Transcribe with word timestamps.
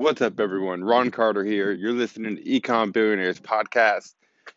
What's 0.00 0.22
up, 0.22 0.40
everyone? 0.40 0.82
Ron 0.82 1.10
Carter 1.10 1.44
here. 1.44 1.72
You're 1.72 1.92
listening 1.92 2.36
to 2.36 2.42
Ecom 2.42 2.90
Billionaires 2.90 3.38
podcast, 3.38 4.14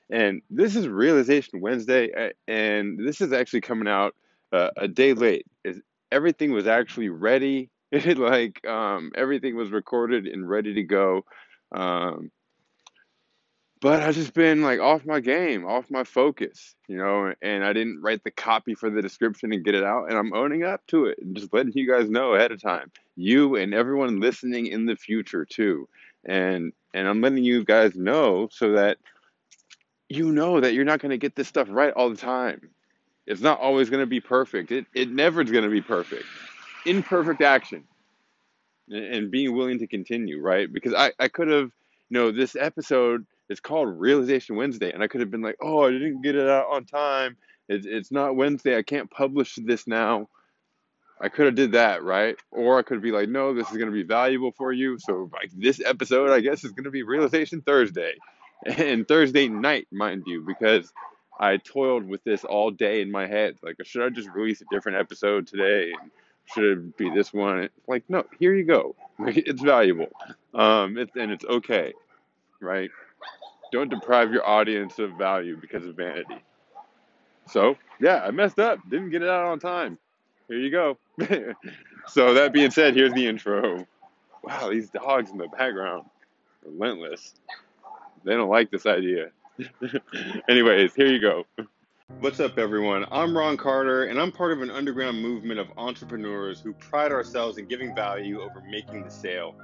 and 0.09 0.41
this 0.49 0.73
is 0.73 0.87
Realization 0.87 1.59
Wednesday, 1.59 2.31
and 2.47 2.97
this 2.97 3.19
is 3.19 3.33
actually 3.33 3.59
coming 3.59 3.89
out 3.89 4.15
uh, 4.53 4.69
a 4.77 4.87
day 4.87 5.11
late. 5.13 5.45
Is 5.65 5.81
everything 6.13 6.53
was 6.53 6.65
actually 6.65 7.09
ready? 7.09 7.69
like 7.91 8.65
um, 8.65 9.11
everything 9.15 9.57
was 9.57 9.69
recorded 9.69 10.27
and 10.27 10.49
ready 10.49 10.75
to 10.75 10.83
go. 10.83 11.25
Um, 11.75 12.31
but 13.83 14.01
I've 14.01 14.15
just 14.15 14.33
been 14.33 14.61
like 14.61 14.79
off 14.79 15.05
my 15.05 15.19
game, 15.19 15.65
off 15.65 15.91
my 15.91 16.05
focus, 16.05 16.73
you 16.87 16.97
know, 16.97 17.33
and 17.41 17.65
I 17.65 17.73
didn't 17.73 18.01
write 18.01 18.23
the 18.23 18.31
copy 18.31 18.75
for 18.75 18.89
the 18.89 19.01
description 19.01 19.51
and 19.51 19.63
get 19.63 19.75
it 19.75 19.83
out, 19.83 20.05
and 20.07 20.17
I'm 20.17 20.33
owning 20.33 20.63
up 20.63 20.87
to 20.87 21.07
it 21.07 21.19
and 21.21 21.35
just 21.35 21.53
letting 21.53 21.73
you 21.75 21.85
guys 21.85 22.09
know 22.09 22.33
ahead 22.33 22.53
of 22.53 22.61
time, 22.61 22.93
you 23.17 23.57
and 23.57 23.73
everyone 23.73 24.21
listening 24.21 24.67
in 24.67 24.85
the 24.85 24.95
future 24.95 25.43
too, 25.43 25.89
and 26.23 26.71
and 26.93 27.09
I'm 27.09 27.19
letting 27.19 27.43
you 27.43 27.65
guys 27.65 27.93
know 27.93 28.47
so 28.53 28.71
that 28.71 28.99
you 30.07 30.31
know 30.31 30.61
that 30.61 30.73
you're 30.73 30.85
not 30.85 31.01
going 31.01 31.09
to 31.09 31.17
get 31.17 31.35
this 31.35 31.49
stuff 31.49 31.67
right 31.69 31.91
all 31.91 32.09
the 32.09 32.15
time. 32.15 32.69
It's 33.27 33.41
not 33.41 33.59
always 33.59 33.89
going 33.89 34.01
to 34.01 34.07
be 34.07 34.21
perfect. 34.21 34.71
It 34.71 34.85
it 34.95 35.09
never 35.09 35.41
is 35.41 35.51
going 35.51 35.65
to 35.65 35.69
be 35.69 35.81
perfect. 35.81 36.23
Imperfect 36.85 37.41
action, 37.41 37.83
and, 38.87 39.03
and 39.03 39.31
being 39.31 39.53
willing 39.53 39.79
to 39.79 39.87
continue, 39.87 40.39
right? 40.39 40.71
Because 40.71 40.93
I 40.93 41.11
I 41.19 41.27
could 41.27 41.49
have, 41.49 41.69
you 42.09 42.17
know, 42.17 42.31
this 42.31 42.55
episode 42.55 43.25
it's 43.49 43.59
called 43.59 43.99
Realization 43.99 44.55
Wednesday, 44.55 44.91
and 44.91 45.03
I 45.03 45.07
could 45.07 45.21
have 45.21 45.31
been 45.31 45.41
like, 45.41 45.57
oh, 45.61 45.85
I 45.85 45.91
didn't 45.91 46.21
get 46.21 46.35
it 46.35 46.49
out 46.49 46.67
on 46.71 46.85
time. 46.85 47.37
It's 47.69 47.85
it's 47.85 48.11
not 48.11 48.35
Wednesday. 48.35 48.77
I 48.77 48.83
can't 48.83 49.09
publish 49.09 49.55
this 49.55 49.87
now. 49.87 50.29
I 51.21 51.29
could 51.29 51.45
have 51.45 51.55
did 51.55 51.73
that, 51.73 52.03
right? 52.03 52.35
Or 52.51 52.77
I 52.77 52.81
could 52.81 53.01
be 53.01 53.11
like, 53.11 53.29
no, 53.29 53.53
this 53.53 53.69
is 53.69 53.77
going 53.77 53.89
to 53.89 53.93
be 53.93 54.03
valuable 54.03 54.51
for 54.51 54.73
you. 54.73 54.97
So 54.99 55.29
like 55.31 55.51
this 55.55 55.79
episode, 55.83 56.31
I 56.31 56.41
guess, 56.41 56.63
is 56.63 56.71
going 56.71 56.83
to 56.83 56.91
be 56.91 57.03
Realization 57.03 57.61
Thursday, 57.61 58.15
and 58.65 59.07
Thursday 59.07 59.47
night, 59.47 59.87
mind 59.91 60.23
you, 60.25 60.41
because 60.41 60.91
I 61.39 61.57
toiled 61.57 62.07
with 62.07 62.23
this 62.23 62.43
all 62.43 62.71
day 62.71 63.01
in 63.01 63.11
my 63.11 63.27
head. 63.27 63.57
Like, 63.61 63.75
should 63.83 64.03
I 64.03 64.09
just 64.09 64.29
release 64.29 64.61
a 64.61 64.65
different 64.71 64.97
episode 64.99 65.47
today? 65.47 65.93
Should 66.53 66.63
it 66.63 66.97
be 66.97 67.09
this 67.09 67.33
one? 67.33 67.69
Like, 67.87 68.03
no, 68.09 68.25
here 68.39 68.53
you 68.53 68.65
go. 68.65 68.95
It's 69.25 69.61
valuable, 69.61 70.09
um, 70.53 70.97
it's, 70.97 71.15
and 71.15 71.31
it's 71.31 71.45
okay, 71.45 71.93
right? 72.59 72.89
Don't 73.73 73.89
deprive 73.89 74.31
your 74.31 74.47
audience 74.47 74.99
of 74.99 75.13
value 75.17 75.57
because 75.59 75.83
of 75.87 75.95
vanity. 75.95 76.43
So, 77.49 77.75
yeah, 77.99 78.21
I 78.23 78.29
messed 78.29 78.59
up. 78.59 78.77
Didn't 78.87 79.09
get 79.09 79.23
it 79.23 79.27
out 79.27 79.45
on 79.45 79.59
time. 79.59 79.97
Here 80.47 80.59
you 80.59 80.69
go. 80.69 80.99
so, 82.07 82.35
that 82.35 82.53
being 82.53 82.69
said, 82.69 82.95
here's 82.95 83.13
the 83.13 83.25
intro. 83.25 83.87
Wow, 84.43 84.69
these 84.69 84.91
dogs 84.91 85.31
in 85.31 85.39
the 85.39 85.47
background, 85.47 86.03
relentless. 86.63 87.33
They 88.23 88.35
don't 88.35 88.49
like 88.49 88.69
this 88.69 88.85
idea. 88.85 89.31
Anyways, 90.47 90.93
here 90.93 91.07
you 91.07 91.19
go. 91.19 91.43
What's 92.19 92.39
up, 92.39 92.59
everyone? 92.59 93.07
I'm 93.11 93.35
Ron 93.35 93.57
Carter, 93.57 94.03
and 94.03 94.19
I'm 94.19 94.31
part 94.31 94.51
of 94.51 94.61
an 94.61 94.69
underground 94.69 95.19
movement 95.19 95.59
of 95.59 95.67
entrepreneurs 95.77 96.59
who 96.59 96.73
pride 96.73 97.11
ourselves 97.11 97.57
in 97.57 97.65
giving 97.65 97.95
value 97.95 98.39
over 98.39 98.61
making 98.69 99.03
the 99.03 99.09
sale. 99.09 99.55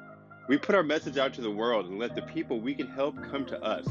We 0.50 0.58
put 0.58 0.74
our 0.74 0.82
message 0.82 1.20
out 1.20 1.36
to 1.36 1.42
the 1.42 1.52
world 1.52 1.86
and 1.86 2.00
let 2.00 2.16
the 2.16 2.24
people 2.24 2.60
we 2.60 2.74
can 2.74 2.88
help 2.88 3.16
come 3.30 3.46
to 3.46 3.64
us. 3.64 3.88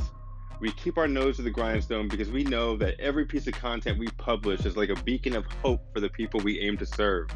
We 0.58 0.72
keep 0.72 0.98
our 0.98 1.06
nose 1.06 1.36
to 1.36 1.42
the 1.42 1.52
grindstone 1.52 2.08
because 2.08 2.30
we 2.30 2.42
know 2.42 2.76
that 2.78 2.98
every 2.98 3.26
piece 3.26 3.46
of 3.46 3.52
content 3.52 3.96
we 3.96 4.08
publish 4.16 4.66
is 4.66 4.76
like 4.76 4.88
a 4.88 5.00
beacon 5.04 5.36
of 5.36 5.46
hope 5.62 5.80
for 5.94 6.00
the 6.00 6.08
people 6.08 6.40
we 6.40 6.58
aim 6.58 6.76
to 6.78 6.84
serve. 6.84 7.28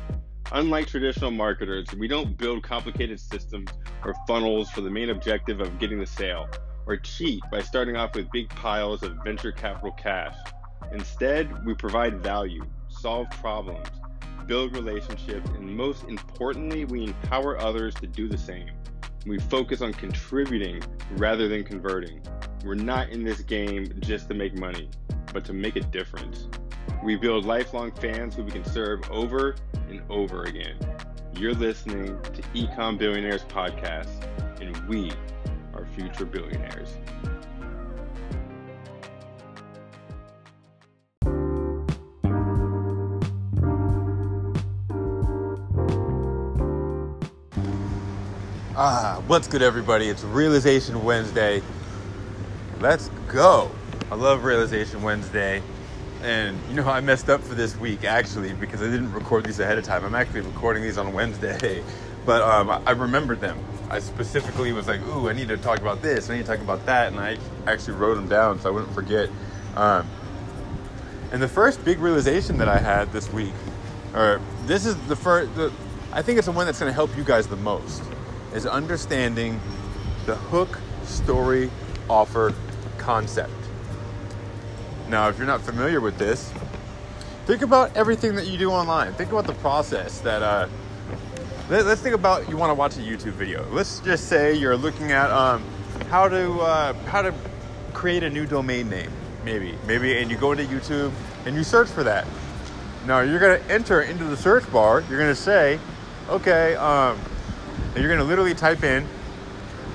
Unlike 0.51 0.89
traditional 0.89 1.31
marketers, 1.31 1.87
we 1.97 2.09
don't 2.09 2.37
build 2.37 2.65
complicated 2.65 3.21
systems 3.21 3.71
or 4.05 4.13
funnels 4.27 4.69
for 4.71 4.81
the 4.81 4.91
main 4.91 5.11
objective 5.11 5.61
of 5.61 5.79
getting 5.79 6.01
the 6.01 6.07
sale, 6.07 6.49
or 6.87 6.97
cheat 6.97 7.45
by 7.53 7.63
starting 7.63 7.95
off 7.95 8.17
with 8.17 8.29
big 8.33 8.49
piles 8.49 9.05
of 9.05 9.17
venture 9.23 9.53
capital 9.53 9.93
cash. 9.93 10.35
Instead, 10.91 11.65
we 11.65 11.75
provide 11.75 12.21
value, 12.25 12.65
solve 12.89 13.31
problems, 13.31 13.87
build 14.47 14.75
relationships, 14.77 15.49
and 15.51 15.77
most 15.77 16.03
importantly, 16.09 16.85
we 16.87 17.05
empower 17.05 17.57
others 17.61 17.95
to 17.95 18.09
do 18.09 18.27
the 18.27 18.37
same. 18.37 18.67
We 19.25 19.39
focus 19.39 19.83
on 19.83 19.93
contributing 19.93 20.83
rather 21.13 21.47
than 21.47 21.63
converting. 21.63 22.21
We're 22.65 22.75
not 22.75 23.11
in 23.11 23.23
this 23.23 23.41
game 23.41 23.93
just 24.01 24.29
to 24.29 24.35
make 24.35 24.55
money, 24.59 24.89
but 25.33 25.45
to 25.45 25.53
make 25.53 25.77
a 25.77 25.81
difference. 25.81 26.49
We 27.05 27.17
build 27.17 27.45
lifelong 27.45 27.93
fans 27.93 28.35
who 28.35 28.43
we 28.43 28.51
can 28.51 28.65
serve 28.65 29.09
over 29.11 29.55
and 29.89 30.03
over 30.09 30.45
again. 30.45 30.77
You're 31.35 31.55
listening 31.55 32.21
to 32.23 32.43
Ecom 32.55 32.99
Billionaires 32.99 33.45
Podcast, 33.45 34.11
and 34.61 34.77
we 34.89 35.13
are 35.75 35.87
future 35.87 36.25
billionaires. 36.25 36.97
What's 49.29 49.47
good, 49.47 49.63
everybody? 49.63 50.09
It's 50.09 50.25
Realization 50.25 51.05
Wednesday. 51.05 51.63
Let's 52.81 53.09
go. 53.29 53.71
I 54.11 54.17
love 54.17 54.43
Realization 54.43 55.01
Wednesday. 55.03 55.63
And 56.23 56.59
you 56.69 56.75
know, 56.75 56.89
I 56.89 57.01
messed 57.01 57.31
up 57.31 57.41
for 57.41 57.55
this 57.55 57.77
week 57.77 58.05
actually 58.05 58.53
because 58.53 58.83
I 58.83 58.87
didn't 58.87 59.13
record 59.13 59.45
these 59.45 59.61
ahead 59.61 59.79
of 59.79 59.85
time. 59.85 60.05
I'm 60.05 60.17
actually 60.17 60.41
recording 60.41 60.83
these 60.83 60.99
on 60.99 61.13
Wednesday, 61.13 61.85
but 62.27 62.43
um, 62.43 62.71
I 62.85 62.91
remembered 62.91 63.41
them. 63.41 63.59
I 63.91 64.01
specifically 64.01 64.73
was 64.73 64.89
like, 64.89 65.01
ooh, 65.07 65.29
I 65.29 65.35
need 65.35 65.49
to 65.49 65.57
talk 65.57 65.79
about 65.79 66.03
this, 66.03 66.29
I 66.29 66.37
need 66.37 66.47
to 66.47 66.49
talk 66.49 66.61
about 66.61 66.85
that, 66.87 67.13
and 67.13 67.21
I 67.21 67.39
actually 67.67 67.95
wrote 67.95 68.17
them 68.17 68.29
down 68.29 68.61
so 68.61 68.71
I 68.71 68.73
wouldn't 68.73 68.93
forget. 68.93 69.31
Um, 69.77 70.09
and 71.31 71.41
the 71.41 71.49
first 71.49 71.85
big 71.85 72.01
realization 72.01 72.59
that 72.59 72.69
I 72.69 72.79
had 72.79 73.13
this 73.13 73.33
week, 73.33 73.55
or 74.15 74.41
this 74.67 74.85
is 74.85 74.97
the 75.07 75.17
first, 75.17 75.55
the, 75.55 75.73
I 76.13 76.23
think 76.23 76.39
it's 76.39 76.47
the 76.47 76.53
one 76.53 76.67
that's 76.67 76.81
going 76.81 76.91
to 76.91 76.95
help 76.95 77.17
you 77.17 77.25
guys 77.25 77.47
the 77.47 77.57
most 77.57 78.03
is 78.55 78.67
understanding 78.67 79.61
the 80.27 80.37
hook 80.37 80.79
story 81.05 81.71
offer 82.09 82.55
concept. 82.99 83.53
Now, 85.09 85.29
if 85.29 85.39
you're 85.39 85.47
not 85.47 85.61
familiar 85.61 86.01
with 86.01 86.19
this, 86.19 86.53
think 87.47 87.63
about 87.63 87.95
everything 87.97 88.35
that 88.37 88.47
you 88.47 88.59
do 88.59 88.71
online. 88.71 89.13
Think 89.15 89.33
about 89.33 89.47
the 89.47 89.55
process 89.55 90.21
that. 90.21 90.43
Uh, 90.43 90.69
let, 91.69 91.87
us 91.87 92.01
think 92.01 92.15
about 92.15 92.49
you 92.49 92.57
want 92.57 92.71
to 92.71 92.75
watch 92.75 92.97
a 92.97 93.01
YouTube 93.01 93.33
video. 93.33 93.67
Let's 93.71 94.01
just 94.01 94.29
say 94.29 94.55
you're 94.55 94.77
looking 94.77 95.13
at 95.13 95.31
um, 95.31 95.65
how 96.11 96.29
to 96.29 96.61
uh, 96.61 96.93
how 97.05 97.23
to 97.23 97.35
create 97.95 98.23
a 98.23 98.31
new 98.31 98.47
domain 98.47 98.91
name, 98.91 99.11
maybe 99.45 99.77
maybe, 99.87 100.19
and 100.19 100.31
you 100.31 100.37
go 100.37 100.53
into 100.53 100.65
YouTube 100.65 101.13
and 101.47 101.55
you 101.55 101.65
search 101.65 101.89
for 101.89 102.03
that. 102.03 102.27
Now 103.07 103.21
you're 103.21 103.39
gonna 103.39 103.63
enter 103.69 104.03
into 104.03 104.25
the 104.25 104.37
search 104.37 104.71
bar. 104.73 105.03
You're 105.09 105.19
gonna 105.19 105.35
say, 105.35 105.79
okay. 106.29 106.75
Um, 106.77 107.19
you're 107.97 108.09
going 108.09 108.19
to 108.19 108.25
literally 108.25 108.55
type 108.55 108.85
in 108.85 109.07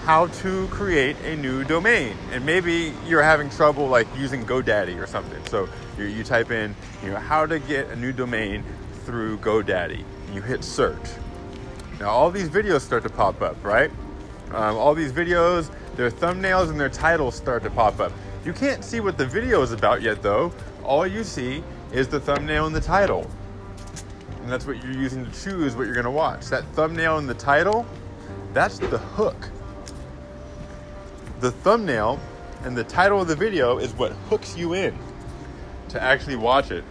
how 0.04 0.28
to 0.28 0.68
create 0.68 1.18
a 1.26 1.36
new 1.36 1.64
domain. 1.64 2.16
And 2.32 2.46
maybe 2.46 2.94
you're 3.06 3.24
having 3.24 3.50
trouble 3.50 3.88
like 3.88 4.08
using 4.18 4.46
GoDaddy 4.46 5.02
or 5.02 5.08
something. 5.08 5.44
So 5.48 5.68
you, 5.98 6.06
you 6.06 6.24
type 6.24 6.52
in, 6.52 6.76
you 7.04 7.10
know, 7.10 7.18
how 7.18 7.46
to 7.46 7.60
get 7.60 7.90
a 7.90 7.96
new 7.96 8.14
domain 8.14 8.64
through 9.04 9.40
GoDaddy. 9.40 10.04
You 10.34 10.42
hit 10.42 10.64
search. 10.64 11.10
Now 12.00 12.10
all 12.10 12.32
these 12.32 12.50
videos 12.50 12.82
start 12.82 13.04
to 13.04 13.10
pop 13.10 13.42
up, 13.42 13.62
right? 13.64 13.92
Um, 14.52 14.78
all 14.78 14.94
these 14.94 15.12
videos, 15.12 15.72
their 15.96 16.12
thumbnails 16.12 16.70
and 16.70 16.80
their 16.80 16.90
titles 16.90 17.36
start 17.36 17.64
to 17.64 17.70
pop 17.70 18.00
up. 18.00 18.14
You 18.46 18.54
can't 18.54 18.84
see 18.84 19.02
what 19.02 19.18
the 19.18 19.26
video 19.26 19.62
is 19.62 19.72
about 19.74 20.02
yet 20.02 20.22
though. 20.22 20.54
All 20.86 21.06
you 21.06 21.24
see 21.24 21.64
is 21.92 22.08
the 22.08 22.20
thumbnail 22.20 22.68
and 22.68 22.76
the 22.76 22.82
title 22.82 23.30
and 24.48 24.54
that's 24.54 24.66
what 24.66 24.82
you're 24.82 24.94
using 24.94 25.26
to 25.26 25.32
choose 25.44 25.76
what 25.76 25.88
you're 25.88 25.94
going 25.94 26.06
to 26.06 26.10
watch. 26.10 26.46
That 26.46 26.64
thumbnail 26.68 27.18
and 27.18 27.28
the 27.28 27.34
title, 27.34 27.86
that's 28.54 28.80
the 28.80 28.98
hook. 28.98 29.50
The 31.42 31.52
thumbnail 31.52 32.18
and 32.64 32.74
the 32.74 32.86
title 32.86 33.20
of 33.20 33.28
the 33.28 33.36
video 33.36 33.78
is 33.78 33.92
what 33.96 34.14
hooks 34.30 34.56
you 34.56 34.72
in 34.72 34.98
to 35.90 36.02
actually 36.02 36.38
watch 36.38 36.72
it. 36.72 36.86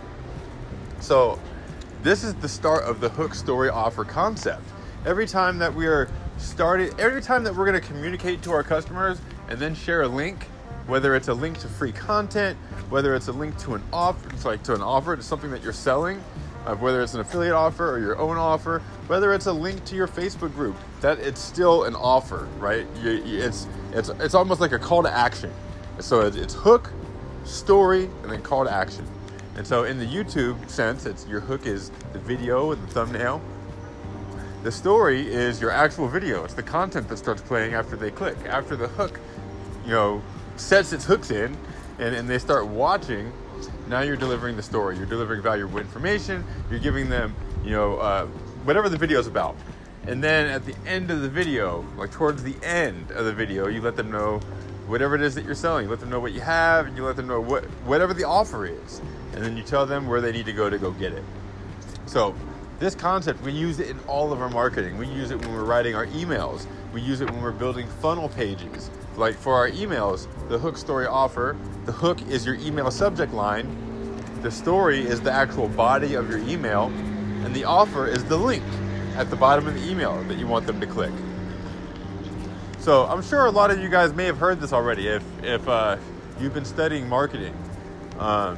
So, 1.00 1.40
this 2.02 2.24
is 2.24 2.34
the 2.34 2.48
start 2.48 2.84
of 2.84 3.00
the 3.00 3.08
hook 3.08 3.34
story 3.34 3.70
offer 3.70 4.04
concept. 4.04 4.68
Every 5.06 5.26
time 5.26 5.56
that 5.56 5.74
we 5.74 5.86
are 5.86 6.10
starting, 6.36 6.92
every 7.00 7.22
time 7.22 7.42
that 7.44 7.56
we're 7.56 7.64
going 7.64 7.80
to 7.80 7.88
communicate 7.88 8.42
to 8.42 8.52
our 8.52 8.62
customers 8.62 9.18
and 9.48 9.58
then 9.58 9.74
share 9.74 10.02
a 10.02 10.08
link, 10.08 10.44
whether 10.88 11.16
it's 11.16 11.28
a 11.28 11.34
link 11.34 11.56
to 11.60 11.68
free 11.68 11.92
content, 11.92 12.58
whether 12.90 13.14
it's 13.14 13.28
a 13.28 13.32
link 13.32 13.56
to 13.60 13.76
an 13.76 13.82
offer, 13.94 14.28
it's 14.28 14.44
like 14.44 14.62
to 14.64 14.74
an 14.74 14.82
offer 14.82 15.16
to 15.16 15.22
something 15.22 15.50
that 15.52 15.62
you're 15.62 15.72
selling, 15.72 16.22
of 16.66 16.82
whether 16.82 17.00
it's 17.00 17.14
an 17.14 17.20
affiliate 17.20 17.54
offer 17.54 17.88
or 17.88 17.98
your 17.98 18.18
own 18.18 18.36
offer, 18.36 18.82
whether 19.06 19.32
it's 19.32 19.46
a 19.46 19.52
link 19.52 19.84
to 19.86 19.96
your 19.96 20.08
Facebook 20.08 20.52
group, 20.54 20.76
that 21.00 21.18
it's 21.20 21.40
still 21.40 21.84
an 21.84 21.94
offer, 21.94 22.48
right? 22.58 22.86
It's 22.96 23.66
it's 23.92 24.08
it's 24.08 24.34
almost 24.34 24.60
like 24.60 24.72
a 24.72 24.78
call 24.78 25.02
to 25.02 25.10
action. 25.10 25.52
So 26.00 26.20
it's, 26.20 26.36
it's 26.36 26.54
hook, 26.54 26.92
story, 27.44 28.10
and 28.22 28.30
then 28.30 28.42
call 28.42 28.64
to 28.64 28.72
action. 28.72 29.06
And 29.56 29.66
so 29.66 29.84
in 29.84 29.98
the 29.98 30.04
YouTube 30.04 30.68
sense, 30.68 31.06
it's 31.06 31.26
your 31.26 31.40
hook 31.40 31.66
is 31.66 31.90
the 32.12 32.18
video 32.18 32.72
and 32.72 32.82
the 32.82 32.92
thumbnail. 32.92 33.40
The 34.62 34.72
story 34.72 35.32
is 35.32 35.60
your 35.60 35.70
actual 35.70 36.08
video. 36.08 36.44
It's 36.44 36.54
the 36.54 36.62
content 36.62 37.08
that 37.08 37.16
starts 37.16 37.40
playing 37.40 37.74
after 37.74 37.96
they 37.96 38.10
click. 38.10 38.36
After 38.46 38.76
the 38.76 38.88
hook, 38.88 39.20
you 39.84 39.92
know, 39.92 40.22
sets 40.56 40.92
its 40.92 41.04
hooks 41.04 41.30
in 41.30 41.56
and, 41.98 42.14
and 42.14 42.28
they 42.28 42.38
start 42.38 42.66
watching, 42.66 43.32
now 43.88 44.00
you're 44.00 44.16
delivering 44.16 44.56
the 44.56 44.62
story. 44.62 44.96
You're 44.96 45.06
delivering 45.06 45.42
valuable 45.42 45.78
information. 45.78 46.44
You're 46.70 46.80
giving 46.80 47.08
them, 47.08 47.34
you 47.64 47.70
know, 47.70 47.96
uh, 47.98 48.26
whatever 48.64 48.88
the 48.88 48.98
video 48.98 49.18
is 49.20 49.26
about. 49.26 49.56
And 50.06 50.22
then 50.22 50.46
at 50.46 50.64
the 50.64 50.74
end 50.86 51.10
of 51.10 51.20
the 51.22 51.28
video, 51.28 51.84
like 51.96 52.12
towards 52.12 52.42
the 52.42 52.54
end 52.62 53.10
of 53.10 53.24
the 53.24 53.32
video, 53.32 53.66
you 53.66 53.80
let 53.80 53.96
them 53.96 54.10
know 54.10 54.40
whatever 54.86 55.14
it 55.16 55.20
is 55.20 55.34
that 55.34 55.44
you're 55.44 55.54
selling. 55.54 55.84
You 55.84 55.90
let 55.90 56.00
them 56.00 56.10
know 56.10 56.20
what 56.20 56.32
you 56.32 56.40
have, 56.40 56.86
and 56.86 56.96
you 56.96 57.04
let 57.04 57.16
them 57.16 57.26
know 57.26 57.40
what 57.40 57.64
whatever 57.84 58.14
the 58.14 58.24
offer 58.24 58.66
is, 58.66 59.00
and 59.32 59.44
then 59.44 59.56
you 59.56 59.62
tell 59.62 59.84
them 59.84 60.06
where 60.06 60.20
they 60.20 60.32
need 60.32 60.46
to 60.46 60.52
go 60.52 60.70
to 60.70 60.78
go 60.78 60.92
get 60.92 61.12
it. 61.12 61.24
So 62.06 62.34
this 62.78 62.94
concept, 62.94 63.42
we 63.42 63.52
use 63.52 63.80
it 63.80 63.88
in 63.88 63.98
all 64.00 64.32
of 64.32 64.40
our 64.40 64.50
marketing. 64.50 64.96
We 64.98 65.08
use 65.08 65.30
it 65.30 65.40
when 65.40 65.52
we're 65.52 65.64
writing 65.64 65.94
our 65.94 66.06
emails. 66.06 66.66
We 66.96 67.02
use 67.02 67.20
it 67.20 67.30
when 67.30 67.42
we're 67.42 67.52
building 67.52 67.86
funnel 68.00 68.30
pages. 68.30 68.90
Like 69.18 69.34
for 69.34 69.52
our 69.52 69.68
emails, 69.68 70.28
the 70.48 70.56
hook 70.58 70.78
story 70.78 71.06
offer, 71.06 71.54
the 71.84 71.92
hook 71.92 72.26
is 72.26 72.46
your 72.46 72.54
email 72.54 72.90
subject 72.90 73.34
line, 73.34 73.68
the 74.40 74.50
story 74.50 75.06
is 75.06 75.20
the 75.20 75.30
actual 75.30 75.68
body 75.68 76.14
of 76.14 76.30
your 76.30 76.38
email, 76.38 76.84
and 77.44 77.54
the 77.54 77.64
offer 77.64 78.06
is 78.06 78.24
the 78.24 78.38
link 78.38 78.64
at 79.14 79.28
the 79.28 79.36
bottom 79.36 79.66
of 79.66 79.74
the 79.74 79.86
email 79.86 80.22
that 80.22 80.38
you 80.38 80.46
want 80.46 80.66
them 80.66 80.80
to 80.80 80.86
click. 80.86 81.12
So 82.78 83.04
I'm 83.04 83.22
sure 83.22 83.44
a 83.44 83.50
lot 83.50 83.70
of 83.70 83.78
you 83.78 83.90
guys 83.90 84.14
may 84.14 84.24
have 84.24 84.38
heard 84.38 84.58
this 84.58 84.72
already 84.72 85.08
if, 85.08 85.22
if 85.44 85.68
uh, 85.68 85.98
you've 86.40 86.54
been 86.54 86.64
studying 86.64 87.06
marketing. 87.06 87.54
Um, 88.18 88.56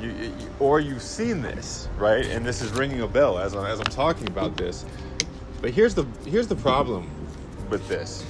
you, 0.00 0.10
you, 0.10 0.32
or 0.60 0.78
you've 0.78 1.02
seen 1.02 1.42
this, 1.42 1.88
right? 1.98 2.24
And 2.26 2.46
this 2.46 2.62
is 2.62 2.70
ringing 2.70 3.00
a 3.00 3.08
bell 3.08 3.40
as 3.40 3.56
I'm, 3.56 3.66
as 3.66 3.80
I'm 3.80 3.86
talking 3.86 4.28
about 4.28 4.56
this. 4.56 4.84
But 5.60 5.72
here's 5.72 5.96
the 5.96 6.06
here's 6.24 6.46
the 6.46 6.56
problem 6.56 7.10
with 7.70 7.86
this. 7.88 8.24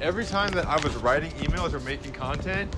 Every 0.00 0.24
time 0.24 0.50
that 0.52 0.66
I 0.66 0.76
was 0.82 0.94
writing 0.96 1.30
emails 1.32 1.72
or 1.72 1.80
making 1.80 2.12
content, 2.12 2.74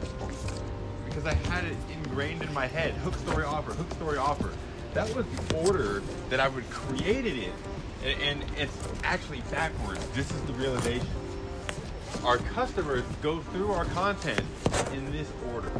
because 1.06 1.26
I 1.26 1.35
had 1.35 1.65
it 1.65 1.76
ingrained 1.93 2.43
in 2.43 2.53
my 2.53 2.67
head, 2.67 2.93
hook 2.94 3.17
story 3.17 3.44
offer, 3.44 3.73
hook 3.73 3.91
story 3.94 4.19
offer 4.19 4.50
that 4.94 5.12
was 5.17 5.26
the 5.26 5.56
order 5.67 6.03
that 6.31 6.38
I 6.38 6.47
would 6.49 6.69
create 6.71 7.26
it 7.26 7.37
in. 7.37 7.53
And, 8.05 8.23
and 8.23 8.44
it's 8.56 8.76
actually 9.03 9.43
backwards. 9.50 10.06
This 10.15 10.31
is 10.31 10.41
the 10.43 10.53
realization. 10.53 11.09
Our 12.25 12.38
customers 12.38 13.03
go 13.20 13.41
through 13.41 13.73
our 13.73 13.87
content 13.87 14.41
in 14.93 15.11
this 15.11 15.29
order. 15.53 15.70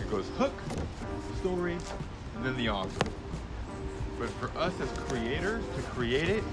It 0.00 0.10
goes 0.10 0.26
hook, 0.36 0.52
story, 1.38 1.76
and 2.34 2.44
then 2.44 2.56
the 2.56 2.68
offer. 2.68 3.10
But 4.18 4.30
for 4.30 4.50
us 4.58 4.74
as 4.80 4.88
creators 5.08 5.64
to 5.76 5.82
create 5.82 6.28
it, 6.28 6.44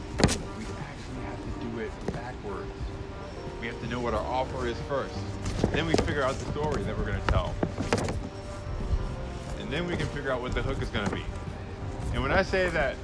it 1.87 2.13
backwards. 2.13 2.71
We 3.61 3.67
have 3.67 3.79
to 3.81 3.87
know 3.87 3.99
what 3.99 4.13
our 4.13 4.25
offer 4.25 4.67
is 4.67 4.77
first. 4.87 5.15
Then 5.71 5.85
we 5.87 5.93
figure 5.93 6.23
out 6.23 6.35
the 6.35 6.51
story 6.51 6.83
that 6.83 6.97
we're 6.97 7.05
going 7.05 7.21
to 7.21 7.27
tell. 7.27 7.55
And 9.59 9.71
then 9.71 9.87
we 9.87 9.97
can 9.97 10.07
figure 10.07 10.31
out 10.31 10.41
what 10.41 10.53
the 10.53 10.61
hook 10.61 10.81
is 10.81 10.89
going 10.89 11.05
to 11.05 11.15
be. 11.15 11.23
And 12.13 12.21
when 12.21 12.31
I 12.31 12.43
say 12.43 12.69
that 12.69 12.95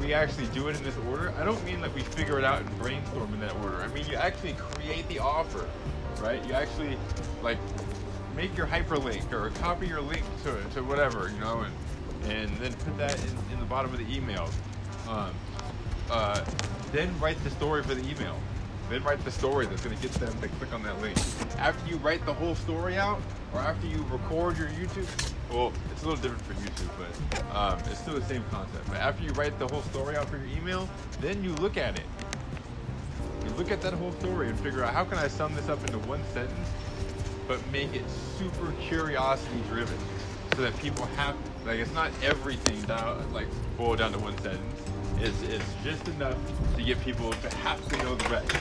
we 0.00 0.12
actually 0.12 0.46
do 0.48 0.68
it 0.68 0.76
in 0.76 0.84
this 0.84 0.96
order, 1.08 1.32
I 1.38 1.44
don't 1.44 1.62
mean 1.64 1.80
that 1.80 1.94
we 1.94 2.02
figure 2.02 2.38
it 2.38 2.44
out 2.44 2.60
and 2.60 2.78
brainstorm 2.78 3.32
in 3.32 3.40
that 3.40 3.54
order. 3.56 3.80
I 3.82 3.88
mean 3.88 4.06
you 4.06 4.16
actually 4.16 4.52
create 4.54 5.08
the 5.08 5.18
offer, 5.18 5.68
right? 6.20 6.44
You 6.46 6.52
actually 6.52 6.96
like 7.42 7.58
make 8.36 8.56
your 8.56 8.66
hyperlink 8.66 9.32
or 9.32 9.50
copy 9.60 9.86
your 9.86 10.00
link 10.00 10.22
to, 10.44 10.62
to 10.74 10.82
whatever, 10.82 11.30
you 11.32 11.40
know, 11.40 11.62
and, 11.62 12.30
and 12.32 12.56
then 12.58 12.72
put 12.74 12.96
that 12.98 13.18
in, 13.18 13.52
in 13.52 13.60
the 13.60 13.66
bottom 13.66 13.92
of 13.92 13.98
the 13.98 14.14
email. 14.14 14.50
Um, 15.08 15.30
uh, 16.10 16.44
then 16.92 17.18
write 17.20 17.42
the 17.44 17.50
story 17.50 17.82
for 17.82 17.94
the 17.94 18.08
email. 18.08 18.36
Then 18.88 19.02
write 19.02 19.24
the 19.24 19.32
story 19.32 19.66
that's 19.66 19.84
going 19.84 19.96
to 19.96 20.02
get 20.02 20.12
them 20.12 20.32
to 20.40 20.48
click 20.48 20.72
on 20.72 20.82
that 20.84 21.00
link. 21.00 21.18
After 21.58 21.88
you 21.90 21.96
write 21.96 22.24
the 22.24 22.32
whole 22.32 22.54
story 22.54 22.96
out, 22.96 23.20
or 23.52 23.60
after 23.60 23.86
you 23.86 24.04
record 24.10 24.56
your 24.56 24.68
YouTube, 24.68 25.08
well, 25.50 25.72
it's 25.90 26.04
a 26.04 26.08
little 26.08 26.22
different 26.22 26.42
for 26.42 26.54
YouTube, 26.54 26.90
but 26.96 27.56
um, 27.56 27.78
it's 27.90 27.98
still 27.98 28.14
the 28.14 28.24
same 28.26 28.44
concept. 28.50 28.86
But 28.88 28.98
after 28.98 29.24
you 29.24 29.32
write 29.32 29.58
the 29.58 29.66
whole 29.66 29.82
story 29.82 30.16
out 30.16 30.28
for 30.28 30.36
your 30.36 30.46
email, 30.56 30.88
then 31.20 31.42
you 31.42 31.52
look 31.54 31.76
at 31.76 31.96
it. 31.96 32.04
You 33.44 33.50
look 33.54 33.70
at 33.70 33.80
that 33.82 33.92
whole 33.92 34.12
story 34.12 34.48
and 34.48 34.58
figure 34.60 34.84
out 34.84 34.92
how 34.92 35.04
can 35.04 35.18
I 35.18 35.28
sum 35.28 35.54
this 35.54 35.68
up 35.68 35.84
into 35.84 35.98
one 36.00 36.22
sentence, 36.32 36.68
but 37.48 37.60
make 37.70 37.94
it 37.94 38.04
super 38.38 38.72
curiosity 38.80 39.60
driven, 39.68 39.98
so 40.54 40.62
that 40.62 40.76
people 40.78 41.06
have 41.16 41.36
like 41.64 41.78
it's 41.78 41.92
not 41.92 42.10
everything 42.22 42.80
down 42.82 43.32
like 43.32 43.46
boiled 43.76 43.98
down 43.98 44.12
to 44.12 44.18
one 44.18 44.36
sentence. 44.38 44.82
It's, 45.18 45.42
it's 45.42 45.64
just 45.82 46.06
enough 46.08 46.36
to 46.76 46.82
get 46.82 47.00
people 47.02 47.32
to 47.32 47.56
have 47.56 47.86
to 47.88 47.96
know 47.98 48.14
the 48.14 48.28
rest. 48.28 48.56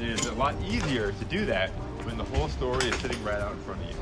It's 0.00 0.26
a 0.26 0.32
lot 0.34 0.54
easier 0.68 1.12
to 1.12 1.24
do 1.24 1.44
that 1.46 1.70
when 2.04 2.16
the 2.18 2.24
whole 2.24 2.48
story 2.48 2.86
is 2.86 2.94
sitting 2.96 3.22
right 3.24 3.40
out 3.40 3.52
in 3.52 3.58
front 3.60 3.82
of 3.82 3.88
you. 3.88 3.96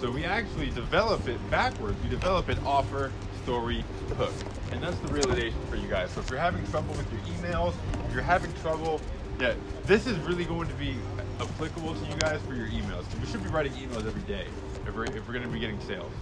So 0.00 0.10
we 0.10 0.24
actually 0.24 0.70
develop 0.70 1.28
it 1.28 1.38
backwards. 1.50 2.02
We 2.02 2.08
develop 2.08 2.48
it 2.48 2.58
offer, 2.64 3.12
story, 3.42 3.84
hook. 4.16 4.32
And 4.72 4.82
that's 4.82 4.98
the 5.00 5.08
realization 5.08 5.58
for 5.68 5.76
you 5.76 5.88
guys. 5.88 6.10
So 6.12 6.20
if 6.20 6.30
you're 6.30 6.38
having 6.38 6.66
trouble 6.68 6.94
with 6.94 7.10
your 7.12 7.20
emails, 7.36 7.74
if 8.06 8.14
you're 8.14 8.22
having 8.22 8.52
trouble, 8.62 9.00
yeah, 9.38 9.54
this 9.84 10.06
is 10.06 10.18
really 10.20 10.44
going 10.44 10.68
to 10.68 10.74
be 10.74 10.96
applicable 11.40 11.94
to 11.94 12.06
you 12.06 12.14
guys 12.16 12.40
for 12.46 12.54
your 12.54 12.68
emails. 12.68 13.04
We 13.20 13.26
should 13.26 13.42
be 13.42 13.50
writing 13.50 13.72
emails 13.72 14.06
every 14.06 14.22
day 14.22 14.46
if 14.86 14.94
we're, 14.94 15.04
if 15.04 15.26
we're 15.26 15.34
going 15.34 15.46
to 15.46 15.50
be 15.50 15.60
getting 15.60 15.80
sales. 15.80 16.12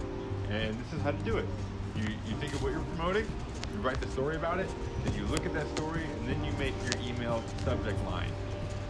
And 0.49 0.77
this 0.77 0.93
is 0.93 1.01
how 1.01 1.11
to 1.11 1.23
do 1.23 1.37
it. 1.37 1.45
You, 1.95 2.03
you 2.27 2.35
think 2.35 2.53
of 2.53 2.63
what 2.63 2.71
you're 2.71 2.81
promoting, 2.95 3.27
you 3.73 3.79
write 3.79 3.99
the 4.01 4.07
story 4.07 4.35
about 4.35 4.59
it, 4.59 4.69
then 5.03 5.13
you 5.15 5.25
look 5.27 5.45
at 5.45 5.53
that 5.53 5.67
story, 5.75 6.03
and 6.03 6.27
then 6.27 6.43
you 6.43 6.51
make 6.53 6.73
your 6.83 7.01
email 7.07 7.43
subject 7.63 8.03
line. 8.05 8.31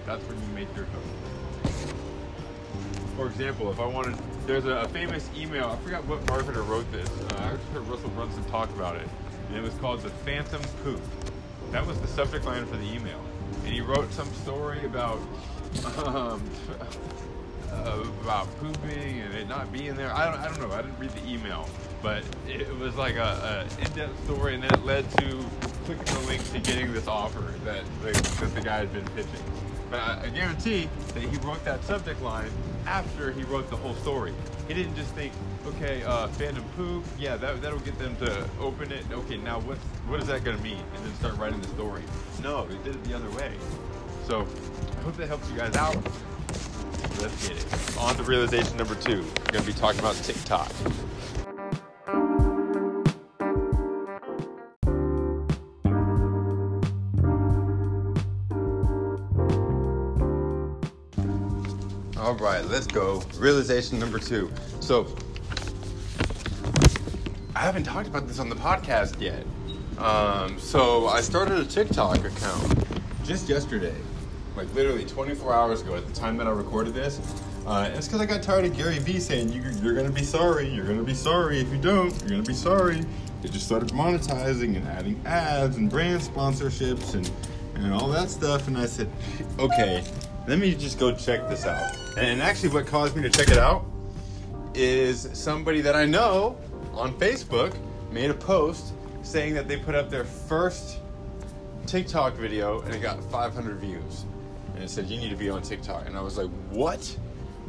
That's 0.06 0.24
when 0.28 0.40
you 0.42 0.48
make 0.56 0.76
your 0.76 0.86
hook. 0.86 1.74
For 3.16 3.28
example, 3.28 3.72
if 3.72 3.80
I 3.80 3.86
wanted, 3.86 4.16
there's 4.48 4.66
a, 4.66 4.88
famous 4.90 5.30
email, 5.38 5.68
I 5.70 5.84
forgot 5.84 6.06
what 6.06 6.26
marketer 6.26 6.66
wrote 6.68 6.90
this. 6.92 7.10
Uh, 7.10 7.52
I 7.52 7.56
just 7.56 7.68
heard 7.70 7.88
Russell 7.88 8.10
Brunson 8.12 8.44
talk 8.46 8.70
about 8.72 8.96
it. 8.96 9.08
And 9.50 9.58
it 9.58 9.62
was 9.62 9.74
called 9.76 10.02
The 10.02 10.10
Phantom 10.10 10.62
Poop. 10.84 11.02
That 11.72 11.86
was 11.86 12.00
the 12.00 12.08
subject 12.08 12.46
line 12.46 12.66
for 12.66 12.78
the 12.78 12.94
email. 12.94 13.22
And 13.66 13.74
he 13.74 13.82
wrote 13.82 14.12
some 14.14 14.32
story 14.36 14.86
about 14.86 15.20
um, 16.06 16.42
about 18.24 18.48
pooping 18.60 19.22
and 19.22 19.34
it 19.34 19.48
not 19.48 19.72
being 19.72 19.96
there. 19.96 20.14
I 20.14 20.26
don't, 20.26 20.40
I 20.40 20.48
don't 20.48 20.60
know. 20.60 20.74
I 20.74 20.82
didn't 20.82 21.00
read 21.00 21.12
the 21.12 21.28
email, 21.28 21.68
but 22.02 22.24
it 22.48 22.78
was 22.78 22.96
like 22.96 23.16
a, 23.16 23.68
a 23.80 23.84
in-depth 23.84 24.24
story, 24.26 24.56
and 24.56 24.64
that 24.64 24.86
led 24.86 25.10
to 25.18 25.46
clicking 25.86 26.06
the 26.06 26.20
link 26.28 26.52
to 26.52 26.60
getting 26.60 26.94
this 26.94 27.08
offer 27.08 27.54
that 27.66 27.84
the, 28.02 28.12
that 28.12 28.56
the 28.56 28.62
guy 28.62 28.78
had 28.78 28.94
been 28.94 29.08
pitching. 29.10 29.44
But 29.90 30.00
I, 30.00 30.22
I 30.26 30.30
guarantee 30.30 30.90
that 31.14 31.24
he 31.24 31.38
wrote 31.38 31.64
that 31.66 31.84
subject 31.84 32.22
line 32.22 32.52
after 32.86 33.32
he 33.32 33.44
wrote 33.44 33.70
the 33.70 33.76
whole 33.76 33.96
story. 33.96 34.34
He 34.68 34.74
didn't 34.74 34.96
just 34.96 35.14
think, 35.16 35.34
okay, 35.66 36.04
uh, 36.04 36.28
Phantom 36.28 36.64
Poop, 36.78 37.04
yeah, 37.18 37.36
that, 37.38 37.62
that'll 37.62 37.80
get 37.80 37.98
them 37.98 38.16
to 38.18 38.48
open 38.60 38.92
it. 38.92 39.04
Okay, 39.12 39.38
now 39.38 39.60
what, 39.62 39.78
what 40.08 40.22
is 40.22 40.28
that 40.28 40.44
going 40.44 40.58
to 40.58 40.64
mean? 40.64 40.84
And 40.96 41.06
then 41.06 41.14
start 41.16 41.38
writing 41.38 41.60
the 41.60 41.68
story. 41.70 42.04
No, 42.44 42.66
he 42.66 42.78
did 42.84 42.96
it 42.96 43.04
the 43.04 43.16
other 43.16 43.30
way. 43.32 43.52
So 44.28 44.48
I 44.98 45.02
hope 45.02 45.18
that 45.18 45.28
helps 45.28 45.50
you 45.50 45.58
guys 45.58 45.76
out. 45.76 45.96
Let's 47.20 47.48
get 47.48 47.58
it. 47.58 47.98
On 47.98 48.16
to 48.16 48.24
realization 48.24 48.78
number 48.78 48.96
two. 48.96 49.22
We're 49.22 49.52
going 49.54 49.66
to 49.66 49.72
be 49.72 49.74
talking 49.74 50.00
about 50.00 50.16
TikTok. 50.16 50.72
Right, 62.40 62.64
let's 62.66 62.88
go. 62.88 63.22
Realization 63.38 64.00
number 64.00 64.20
two. 64.20 64.52
So, 64.80 65.16
I 67.56 67.60
haven't 67.60 67.84
talked 67.84 68.08
about 68.08 68.28
this 68.28 68.40
on 68.40 68.50
the 68.50 68.56
podcast 68.56 69.20
yet. 69.20 69.46
Um, 69.98 70.60
so, 70.60 71.08
I 71.08 71.22
started 71.22 71.60
a 71.60 71.66
TikTok 71.66 72.24
account 72.24 72.88
just 73.26 73.50
yesterday, 73.50 73.96
like 74.56 74.74
literally 74.74 75.06
24 75.06 75.54
hours 75.54 75.82
ago 75.82 75.96
at 75.96 76.08
the 76.08 76.14
time 76.14 76.38
that 76.38 76.48
I 76.48 76.52
recorded 76.52 76.94
this. 76.94 77.20
Uh, 77.68 77.90
it's 77.94 78.08
because 78.08 78.22
I 78.22 78.26
got 78.26 78.42
tired 78.42 78.66
of 78.66 78.76
Gary 78.76 78.98
Vee 79.00 79.20
saying, 79.20 79.52
you, 79.52 79.62
You're 79.82 79.94
going 79.94 80.08
to 80.08 80.12
be 80.12 80.24
sorry, 80.24 80.68
you're 80.68 80.86
going 80.86 80.98
to 80.98 81.04
be 81.04 81.14
sorry 81.14 81.60
if 81.60 81.70
you 81.72 81.78
don't, 81.78 82.10
you're 82.22 82.30
going 82.30 82.44
to 82.44 82.48
be 82.48 82.56
sorry. 82.56 83.06
They 83.42 83.50
just 83.50 83.66
started 83.66 83.90
monetizing 83.90 84.76
and 84.76 84.88
adding 84.88 85.22
ads 85.26 85.78
and 85.78 85.90
brand 85.90 86.22
sponsorships 86.22 87.14
and, 87.14 87.30
and 87.76 87.94
all 87.94 88.08
that 88.10 88.30
stuff. 88.30 88.68
And 88.68 88.78
I 88.78 88.86
said, 88.86 89.10
Okay, 89.60 90.04
let 90.50 90.58
me 90.58 90.74
just 90.74 90.98
go 90.98 91.14
check 91.14 91.48
this 91.48 91.66
out. 91.68 91.96
And 92.18 92.42
actually, 92.42 92.70
what 92.70 92.88
caused 92.88 93.16
me 93.16 93.22
to 93.22 93.30
check 93.30 93.50
it 93.50 93.60
out 93.60 93.86
is 94.74 95.30
somebody 95.34 95.80
that 95.82 95.96
I 95.96 96.06
know 96.06 96.58
on 96.94 97.14
Facebook 97.20 97.76
made 98.12 98.32
a 98.32 98.34
post 98.34 98.94
saying 99.22 99.54
that 99.54 99.68
they 99.68 99.78
put 99.78 99.94
up 99.94 100.10
their 100.10 100.24
first 100.24 101.00
TikTok 101.86 102.34
video 102.34 102.82
and 102.82 102.96
it 102.96 103.02
got 103.02 103.24
500 103.26 103.78
views. 103.78 104.26
And 104.74 104.84
it 104.84 104.90
said, 104.90 105.06
You 105.06 105.20
need 105.20 105.30
to 105.30 105.36
be 105.36 105.52
on 105.52 105.62
TikTok. 105.62 106.08
And 106.08 106.18
I 106.18 106.22
was 106.22 106.38
like, 106.38 106.50
What? 106.72 107.16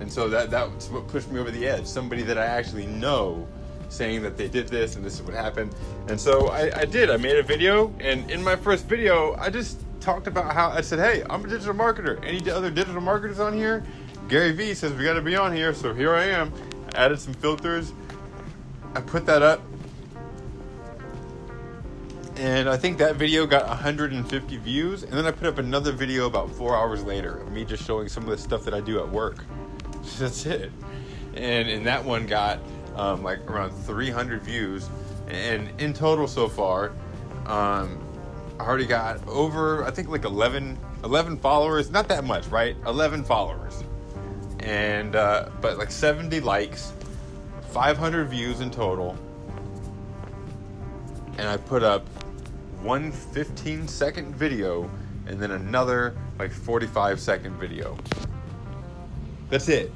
And 0.00 0.10
so 0.10 0.30
that, 0.30 0.50
that's 0.50 0.88
what 0.88 1.06
pushed 1.06 1.30
me 1.30 1.38
over 1.38 1.50
the 1.50 1.68
edge. 1.68 1.84
Somebody 1.84 2.22
that 2.22 2.38
I 2.38 2.46
actually 2.46 2.86
know 2.86 3.46
saying 3.90 4.22
that 4.22 4.38
they 4.38 4.48
did 4.48 4.68
this 4.68 4.96
and 4.96 5.04
this 5.04 5.14
is 5.14 5.22
what 5.22 5.34
happened. 5.34 5.74
And 6.08 6.18
so 6.18 6.48
I, 6.48 6.70
I 6.74 6.84
did. 6.86 7.10
I 7.10 7.18
made 7.18 7.36
a 7.36 7.42
video, 7.42 7.92
and 8.00 8.30
in 8.30 8.42
my 8.42 8.56
first 8.56 8.86
video, 8.86 9.34
I 9.36 9.50
just 9.50 9.82
talked 10.00 10.26
about 10.26 10.52
how 10.54 10.70
I 10.70 10.80
said, 10.80 10.98
"Hey, 10.98 11.22
I'm 11.28 11.44
a 11.44 11.48
digital 11.48 11.74
marketer. 11.74 12.22
Any 12.24 12.48
other 12.50 12.70
digital 12.70 13.00
marketers 13.00 13.40
on 13.40 13.52
here?" 13.52 13.84
Gary 14.28 14.52
Vee 14.52 14.74
says 14.74 14.92
we 14.92 15.04
got 15.04 15.14
to 15.14 15.22
be 15.22 15.36
on 15.36 15.54
here, 15.54 15.74
so 15.74 15.92
here 15.92 16.14
I 16.14 16.24
am. 16.24 16.52
I 16.94 17.04
added 17.04 17.20
some 17.20 17.34
filters. 17.34 17.92
I 18.94 19.00
put 19.00 19.26
that 19.26 19.42
up 19.42 19.62
and 22.40 22.70
I 22.70 22.76
think 22.78 22.96
that 22.98 23.16
video 23.16 23.44
got 23.44 23.68
150 23.68 24.56
views. 24.56 25.02
And 25.02 25.12
then 25.12 25.26
I 25.26 25.30
put 25.30 25.46
up 25.46 25.58
another 25.58 25.92
video 25.92 26.26
about 26.26 26.50
four 26.50 26.74
hours 26.74 27.04
later 27.04 27.36
of 27.36 27.52
me 27.52 27.66
just 27.66 27.84
showing 27.84 28.08
some 28.08 28.22
of 28.22 28.30
the 28.30 28.38
stuff 28.38 28.64
that 28.64 28.72
I 28.72 28.80
do 28.80 28.98
at 28.98 29.06
work. 29.06 29.44
That's 30.18 30.46
it. 30.46 30.72
And 31.34 31.68
and 31.68 31.86
that 31.86 32.02
one 32.02 32.26
got 32.26 32.58
um, 32.96 33.22
like 33.22 33.40
around 33.50 33.72
300 33.72 34.40
views. 34.42 34.88
And 35.28 35.70
in 35.78 35.92
total 35.92 36.26
so 36.26 36.48
far, 36.48 36.92
um, 37.44 38.00
I 38.60 38.66
already 38.66 38.84
got 38.84 39.26
over 39.26 39.84
I 39.84 39.90
think 39.90 40.08
like 40.08 40.24
11 40.24 40.78
11 41.02 41.38
followers. 41.38 41.90
Not 41.90 42.08
that 42.08 42.24
much, 42.24 42.46
right? 42.48 42.76
11 42.86 43.24
followers. 43.24 43.82
And 44.60 45.16
uh, 45.16 45.48
but 45.62 45.78
like 45.78 45.90
70 45.90 46.40
likes, 46.40 46.92
500 47.70 48.28
views 48.28 48.60
in 48.60 48.70
total. 48.70 49.16
And 51.38 51.48
I 51.48 51.56
put 51.56 51.82
up 51.82 52.06
one 52.82 53.12
15 53.12 53.88
second 53.88 54.36
video 54.36 54.90
and 55.26 55.40
then 55.40 55.52
another 55.52 56.14
like 56.38 56.52
45 56.52 57.18
second 57.18 57.58
video. 57.58 57.96
That's 59.48 59.70
it. 59.70 59.90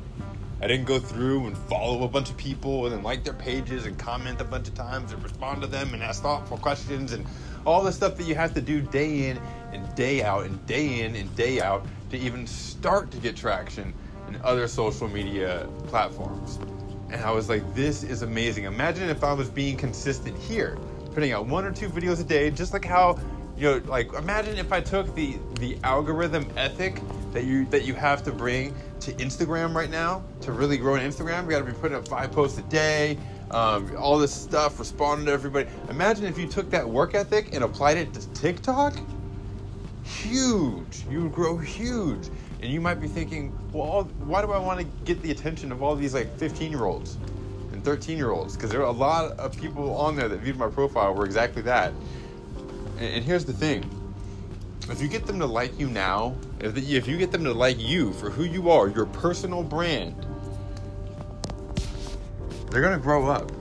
I 0.63 0.67
didn't 0.67 0.87
go 0.87 0.99
through 0.99 1.49
and 1.49 1.59
follow 1.59 2.05
a 2.05 2.09
bunch 2.09 2.31
of 2.31 2.39
people 2.39 2.87
and 2.87 2.95
then 2.95 3.03
like 3.03 3.25
their 3.25 3.35
pages 3.35 3.85
and 3.85 3.99
comment 3.99 4.41
a 4.41 4.45
bunch 4.45 4.69
of 4.69 4.75
times 4.75 5.13
and 5.13 5.23
respond 5.23 5.61
to 5.61 5.67
them 5.67 5.93
and 5.93 6.03
ask 6.03 6.23
thoughtful 6.23 6.57
questions 6.57 7.13
and 7.13 7.27
all 7.65 7.83
the 7.83 7.93
stuff 7.93 8.17
that 8.17 8.25
you 8.25 8.35
have 8.35 8.55
to 8.55 8.61
do 8.61 8.81
day 8.81 9.29
in 9.29 9.39
and 9.73 9.95
day 9.95 10.23
out 10.23 10.45
and 10.45 10.65
day 10.67 11.01
in 11.01 11.17
and 11.17 11.35
day 11.37 11.61
out 11.61 11.87
to 12.11 12.19
even 12.19 12.47
start 12.47 13.11
to 13.11 13.19
get 13.19 13.37
traction 13.37 13.93
in 14.29 14.41
other 14.43 14.69
social 14.69 15.09
media 15.09 15.69
platforms. 15.87 16.59
And 17.11 17.23
I 17.23 17.31
was 17.31 17.49
like, 17.49 17.75
this 17.75 18.03
is 18.03 18.23
amazing. 18.23 18.65
Imagine 18.65 19.09
if 19.09 19.23
I 19.23 19.33
was 19.33 19.49
being 19.49 19.77
consistent 19.77 20.37
here 20.39 20.79
putting 21.13 21.33
out 21.33 21.47
one 21.47 21.65
or 21.65 21.73
two 21.73 21.89
videos 21.89 22.21
a 22.21 22.25
day, 22.25 22.51
just 22.51 22.73
like 22.73 22.85
how 22.85 23.19
you 23.57 23.71
know, 23.71 23.83
like 23.87 24.13
imagine 24.15 24.57
if 24.59 24.73
I 24.73 24.81
took 24.81 25.15
the 25.15 25.39
the 25.61 25.79
algorithm 25.85 26.47
ethic 26.57 27.01
that 27.33 27.45
you 27.45 27.67
that 27.67 27.85
you 27.85 27.95
have 27.95 28.23
to 28.25 28.33
bring 28.33 28.75
to 29.01 29.13
Instagram 29.13 29.75
right 29.75 29.91
now 29.91 30.25
to 30.41 30.53
really 30.53 30.77
grow 30.77 30.95
on 30.95 31.01
Instagram. 31.01 31.47
We 31.47 31.53
got 31.53 31.61
to 31.61 31.65
be 31.65 31.73
putting 31.73 31.97
up 31.97 32.09
five 32.09 32.33
posts 32.33 32.59
a 32.59 32.63
day, 32.63 33.17
um, 33.51 33.95
all 33.97 34.19
this 34.19 34.33
stuff, 34.33 34.79
responding 34.79 35.27
to 35.27 35.33
everybody. 35.33 35.69
Imagine 35.89 36.25
if 36.27 36.39
you 36.39 36.47
took 36.47 36.71
that 36.71 36.89
work 36.89 37.15
ethic 37.15 37.55
and 37.55 37.65
applied 37.65 37.97
it 37.97 38.13
to 38.15 38.29
TikTok. 38.31 38.95
Huge, 40.05 41.05
you 41.11 41.23
would 41.23 41.33
grow 41.33 41.57
huge, 41.57 42.29
and 42.61 42.73
you 42.73 42.81
might 42.81 43.01
be 43.01 43.09
thinking, 43.09 43.57
well, 43.73 44.05
why 44.21 44.43
do 44.43 44.53
I 44.53 44.59
want 44.59 44.81
to 44.81 44.87
get 45.05 45.23
the 45.23 45.31
attention 45.31 45.73
of 45.73 45.83
all 45.83 45.97
these 45.97 46.15
like 46.15 46.37
15 46.39 46.71
year 46.71 46.85
olds? 46.85 47.19
and 47.75 47.85
13 47.85 48.17
year 48.17 48.31
olds 48.31 48.55
because 48.55 48.71
there 48.71 48.81
are 48.81 48.87
a 48.87 48.91
lot 48.91 49.33
of 49.33 49.55
people 49.57 49.95
on 49.97 50.17
there 50.17 50.29
that 50.29 50.39
viewed 50.39 50.57
my 50.57 50.69
profile 50.69 51.13
were 51.15 51.27
exactly 51.27 51.61
that. 51.63 51.93
And, 52.99 53.17
and 53.17 53.25
here's 53.25 53.45
the 53.45 53.53
thing 53.53 53.85
if 54.91 55.01
you 55.01 55.09
get 55.09 55.27
them 55.27 55.39
to 55.39 55.47
like 55.47 55.79
you 55.79 55.89
now, 55.89 56.35
if, 56.61 56.75
the, 56.75 56.97
if 56.97 57.09
you 57.09 57.17
get 57.17 57.33
them 57.33 57.45
to 57.45 57.53
like 57.53 57.81
you 57.81 58.13
for 58.13 58.31
who 58.31 58.45
you 58.45 58.71
are, 58.71 58.89
your 58.89 59.07
personal 59.07 59.63
brand, 59.63 60.27
they're 62.75 62.83
gonna 62.83 62.99
grow 62.99 63.31
up 63.31 63.53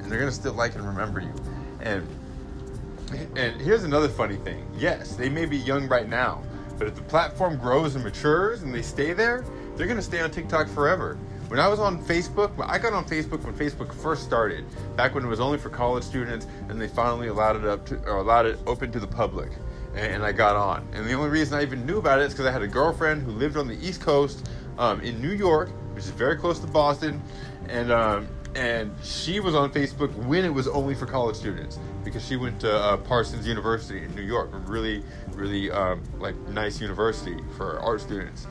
and 0.00 0.10
they're 0.10 0.18
gonna 0.18 0.32
still 0.32 0.54
like 0.54 0.74
and 0.74 0.86
remember 0.86 1.20
you. 1.20 1.34
And 1.80 2.08
and 3.36 3.60
here's 3.60 3.84
another 3.84 4.08
funny 4.08 4.36
thing. 4.36 4.66
Yes, 4.78 5.16
they 5.16 5.28
may 5.28 5.44
be 5.44 5.58
young 5.58 5.86
right 5.86 6.08
now, 6.08 6.42
but 6.78 6.86
if 6.88 6.94
the 6.94 7.02
platform 7.02 7.58
grows 7.58 7.94
and 7.94 8.02
matures 8.02 8.62
and 8.62 8.74
they 8.74 8.80
stay 8.80 9.12
there, 9.12 9.44
they're 9.76 9.86
gonna 9.86 10.00
stay 10.00 10.20
on 10.20 10.30
TikTok 10.30 10.66
forever. 10.68 11.18
When 11.48 11.60
I 11.60 11.68
was 11.68 11.78
on 11.78 12.02
Facebook, 12.02 12.52
I 12.66 12.78
got 12.78 12.94
on 12.94 13.04
Facebook 13.04 13.44
when 13.44 13.52
Facebook 13.52 13.92
first 13.92 14.22
started, 14.22 14.64
back 14.96 15.14
when 15.14 15.22
it 15.22 15.28
was 15.28 15.40
only 15.40 15.58
for 15.58 15.68
college 15.68 16.02
students, 16.02 16.46
and 16.70 16.80
they 16.80 16.88
finally 16.88 17.28
allowed 17.28 17.56
it 17.56 17.66
up 17.66 17.84
to, 17.86 18.02
or 18.06 18.16
allowed 18.16 18.46
it 18.46 18.58
open 18.66 18.90
to 18.92 18.98
the 18.98 19.06
public, 19.06 19.50
and, 19.94 20.24
I 20.24 20.32
got 20.32 20.56
on. 20.56 20.88
And 20.94 21.04
the 21.04 21.12
only 21.12 21.28
reason 21.28 21.58
I 21.58 21.60
even 21.60 21.84
knew 21.84 21.98
about 21.98 22.20
it 22.20 22.24
is 22.24 22.32
because 22.32 22.46
I 22.46 22.50
had 22.50 22.62
a 22.62 22.68
girlfriend 22.68 23.24
who 23.24 23.32
lived 23.32 23.58
on 23.58 23.68
the 23.68 23.76
East 23.86 24.00
Coast 24.00 24.48
um, 24.78 25.02
in 25.02 25.20
New 25.20 25.32
York, 25.32 25.68
which 25.94 26.04
is 26.04 26.10
very 26.10 26.36
close 26.36 26.58
to 26.60 26.66
Boston, 26.66 27.20
and 27.68 27.92
um, 27.92 28.28
and 28.54 28.94
she 29.02 29.40
was 29.40 29.54
on 29.54 29.72
Facebook 29.72 30.14
when 30.26 30.44
it 30.44 30.52
was 30.52 30.68
only 30.68 30.94
for 30.94 31.06
college 31.06 31.36
students 31.36 31.78
because 32.04 32.26
she 32.26 32.36
went 32.36 32.60
to 32.60 32.74
uh, 32.74 32.96
Parsons 32.98 33.46
University 33.46 34.04
in 34.04 34.14
New 34.14 34.22
York, 34.22 34.50
a 34.52 34.58
really, 34.58 35.02
really 35.30 35.70
um, 35.70 36.02
like 36.18 36.36
nice 36.48 36.80
university 36.80 37.36
for 37.56 37.78
art 37.80 38.00
students 38.00 38.46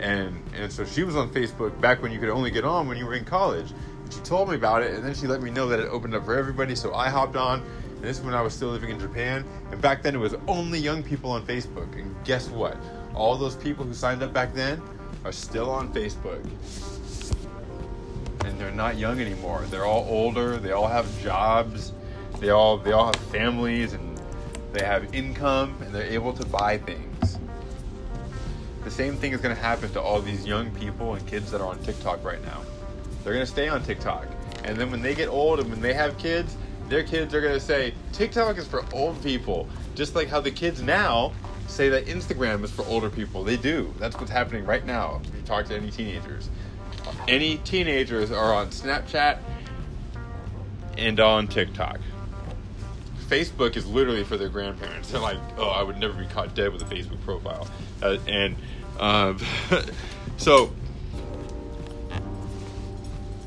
and 0.00 0.42
and 0.54 0.70
so 0.72 0.84
she 0.84 1.04
was 1.04 1.16
on 1.16 1.30
Facebook 1.30 1.78
back 1.80 2.02
when 2.02 2.12
you 2.12 2.18
could 2.18 2.28
only 2.28 2.50
get 2.50 2.64
on 2.64 2.88
when 2.88 2.98
you 2.98 3.06
were 3.06 3.14
in 3.14 3.24
college. 3.24 3.72
And 4.04 4.12
she 4.12 4.20
told 4.20 4.48
me 4.48 4.54
about 4.54 4.82
it, 4.82 4.94
and 4.94 5.04
then 5.04 5.14
she 5.14 5.26
let 5.26 5.42
me 5.42 5.50
know 5.50 5.68
that 5.68 5.80
it 5.80 5.88
opened 5.88 6.14
up 6.14 6.24
for 6.24 6.36
everybody. 6.36 6.74
So 6.74 6.94
I 6.94 7.08
hopped 7.08 7.36
on, 7.36 7.60
and 7.60 8.02
this 8.02 8.18
is 8.18 8.24
when 8.24 8.34
I 8.34 8.42
was 8.42 8.54
still 8.54 8.68
living 8.68 8.90
in 8.90 9.00
Japan. 9.00 9.44
And 9.70 9.80
back 9.80 10.02
then, 10.02 10.14
it 10.14 10.18
was 10.18 10.34
only 10.46 10.78
young 10.78 11.02
people 11.02 11.30
on 11.30 11.44
Facebook. 11.46 11.92
And 11.98 12.14
guess 12.24 12.48
what? 12.48 12.76
All 13.14 13.36
those 13.36 13.56
people 13.56 13.84
who 13.84 13.94
signed 13.94 14.22
up 14.22 14.32
back 14.32 14.54
then 14.54 14.80
are 15.24 15.32
still 15.32 15.70
on 15.70 15.92
Facebook, 15.92 16.46
and 18.56 18.64
they're 18.64 18.70
not 18.72 18.96
young 18.96 19.20
anymore. 19.20 19.64
They're 19.70 19.84
all 19.84 20.06
older. 20.08 20.56
They 20.56 20.72
all 20.72 20.88
have 20.88 21.06
jobs. 21.22 21.92
They 22.40 22.50
all 22.50 22.78
they 22.78 22.92
all 22.92 23.06
have 23.06 23.16
families, 23.16 23.92
and 23.92 24.20
they 24.72 24.84
have 24.84 25.14
income, 25.14 25.76
and 25.82 25.94
they're 25.94 26.04
able 26.04 26.32
to 26.32 26.44
buy 26.46 26.78
things 26.78 27.06
the 28.86 28.92
same 28.92 29.16
thing 29.16 29.32
is 29.32 29.40
going 29.40 29.54
to 29.54 29.60
happen 29.60 29.90
to 29.90 30.00
all 30.00 30.20
these 30.20 30.46
young 30.46 30.70
people 30.70 31.14
and 31.14 31.26
kids 31.26 31.50
that 31.50 31.60
are 31.60 31.66
on 31.66 31.76
TikTok 31.82 32.24
right 32.24 32.40
now. 32.44 32.62
They're 33.24 33.32
going 33.32 33.44
to 33.44 33.50
stay 33.50 33.66
on 33.66 33.82
TikTok. 33.82 34.28
And 34.62 34.76
then 34.78 34.92
when 34.92 35.02
they 35.02 35.12
get 35.12 35.28
old 35.28 35.58
and 35.58 35.68
when 35.68 35.80
they 35.80 35.92
have 35.92 36.16
kids, 36.18 36.56
their 36.88 37.02
kids 37.02 37.34
are 37.34 37.40
going 37.40 37.52
to 37.52 37.58
say, 37.58 37.94
TikTok 38.12 38.58
is 38.58 38.68
for 38.68 38.84
old 38.92 39.20
people. 39.24 39.68
Just 39.96 40.14
like 40.14 40.28
how 40.28 40.40
the 40.40 40.52
kids 40.52 40.82
now 40.82 41.32
say 41.66 41.88
that 41.88 42.06
Instagram 42.06 42.62
is 42.62 42.70
for 42.70 42.86
older 42.86 43.10
people. 43.10 43.42
They 43.42 43.56
do. 43.56 43.92
That's 43.98 44.14
what's 44.20 44.30
happening 44.30 44.64
right 44.64 44.86
now. 44.86 45.20
If 45.24 45.34
you 45.34 45.42
talk 45.42 45.66
to 45.66 45.74
any 45.74 45.90
teenagers, 45.90 46.48
any 47.28 47.58
teenagers 47.58 48.30
are 48.30 48.54
on 48.54 48.68
Snapchat 48.68 49.38
and 50.96 51.20
on 51.20 51.46
TikTok. 51.48 52.00
Facebook 53.28 53.76
is 53.76 53.86
literally 53.86 54.24
for 54.24 54.36
their 54.36 54.48
grandparents. 54.48 55.10
They're 55.10 55.20
like, 55.20 55.38
oh, 55.58 55.68
I 55.68 55.82
would 55.82 55.98
never 55.98 56.14
be 56.14 56.26
caught 56.26 56.54
dead 56.54 56.72
with 56.72 56.82
a 56.82 56.84
Facebook 56.84 57.20
profile. 57.22 57.66
Uh, 58.02 58.18
and 58.28 58.56
um, 59.00 59.38
so 60.36 60.72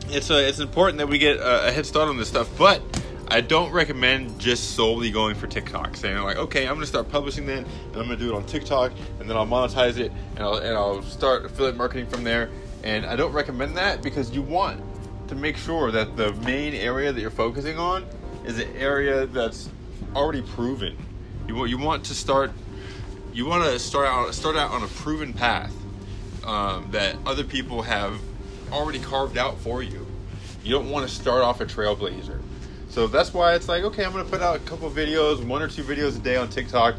it's 0.10 0.30
uh, 0.30 0.36
it's 0.36 0.60
important 0.60 0.98
that 0.98 1.08
we 1.08 1.18
get 1.18 1.38
a, 1.38 1.68
a 1.68 1.72
head 1.72 1.86
start 1.86 2.10
on 2.10 2.18
this 2.18 2.28
stuff, 2.28 2.50
but 2.58 2.82
I 3.30 3.42
don't 3.42 3.72
recommend 3.72 4.40
just 4.40 4.76
solely 4.76 5.12
going 5.12 5.36
for 5.36 5.48
TikTok, 5.48 5.96
saying 5.96 6.18
like, 6.18 6.38
okay, 6.38 6.68
I'm 6.68 6.74
gonna 6.74 6.86
start 6.86 7.10
publishing 7.10 7.46
then, 7.46 7.60
and 7.60 7.96
I'm 7.96 8.04
gonna 8.04 8.18
do 8.18 8.34
it 8.34 8.36
on 8.36 8.46
TikTok, 8.46 8.92
and 9.20 9.30
then 9.30 9.38
I'll 9.38 9.48
monetize 9.48 9.98
it, 9.98 10.12
and 10.36 10.44
I'll 10.44 10.56
and 10.56 10.76
I'll 10.76 11.04
start 11.04 11.46
affiliate 11.46 11.78
marketing 11.78 12.08
from 12.08 12.24
there. 12.24 12.50
And 12.84 13.06
I 13.06 13.16
don't 13.16 13.34
recommend 13.34 13.78
that 13.78 14.02
because 14.02 14.32
you 14.32 14.42
want 14.42 14.82
to 15.28 15.36
make 15.36 15.58
sure 15.58 15.92
that 15.92 16.18
the 16.18 16.34
main 16.34 16.74
area 16.74 17.12
that 17.12 17.22
you're 17.22 17.30
focusing 17.30 17.78
on 17.78 18.06
is 18.46 18.60
an 18.60 18.76
area 18.76 19.26
that's 19.26 19.70
already 20.16 20.42
proven. 20.42 20.98
You 21.48 21.56
want 21.56 21.70
you 21.70 21.78
want 21.78 22.06
to 22.06 22.16
start 22.16 22.52
you 23.34 23.46
want 23.46 23.64
to 23.64 23.80
start 23.80 24.08
out 24.08 24.34
start 24.34 24.56
out 24.56 24.72
on 24.72 24.84
a 24.84 24.88
proven 24.88 25.34
path 25.34 25.74
um, 26.46 26.88
that 26.92 27.16
other 27.26 27.44
people 27.44 27.82
have 27.82 28.20
already 28.72 29.00
carved 29.00 29.38
out 29.38 29.60
for 29.60 29.84
you. 29.84 30.06
You 30.64 30.72
don't 30.72 30.90
want 30.90 31.08
to 31.08 31.14
start 31.14 31.42
off 31.42 31.62
a 31.62 31.66
trailblazer. 31.66 32.42
So 32.90 33.08
that's 33.08 33.34
why 33.34 33.54
it's 33.54 33.68
like, 33.68 33.84
okay, 33.84 34.04
I'm 34.04 34.12
going 34.12 34.26
to 34.26 34.32
put 34.32 34.42
out 34.42 34.56
a 34.56 34.60
couple 34.60 34.90
videos, 34.90 35.46
one 35.46 35.62
or 35.62 35.68
two 35.68 35.84
videos 35.84 36.18
a 36.18 36.20
day 36.20 36.38
on 36.38 36.50
TikTok. 36.50 36.96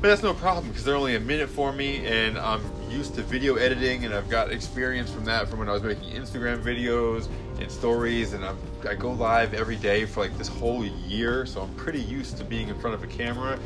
But 0.00 0.08
that's 0.08 0.22
no 0.22 0.32
problem 0.32 0.68
because 0.68 0.84
they're 0.84 0.96
only 0.96 1.14
a 1.14 1.20
minute 1.20 1.50
for 1.50 1.72
me 1.72 2.06
and 2.06 2.38
I'm 2.38 2.62
used 2.90 3.14
to 3.14 3.22
video 3.22 3.54
editing 3.54 4.04
and 4.04 4.12
I've 4.12 4.28
got 4.28 4.50
experience 4.50 5.10
from 5.10 5.24
that 5.26 5.48
from 5.48 5.60
when 5.60 5.68
I 5.68 5.72
was 5.72 5.82
making 5.82 6.10
Instagram 6.12 6.62
videos 6.62 7.28
and 7.60 7.70
stories 7.70 8.32
and 8.32 8.44
I'm, 8.44 8.58
I 8.88 8.94
go 8.94 9.12
live 9.12 9.54
every 9.54 9.76
day 9.76 10.04
for 10.04 10.20
like 10.20 10.36
this 10.36 10.48
whole 10.48 10.84
year. 10.84 11.46
So 11.46 11.62
I'm 11.62 11.74
pretty 11.74 12.00
used 12.00 12.36
to 12.38 12.44
being 12.44 12.68
in 12.68 12.78
front 12.80 12.94
of 12.94 13.04
a 13.04 13.06
camera 13.06 13.58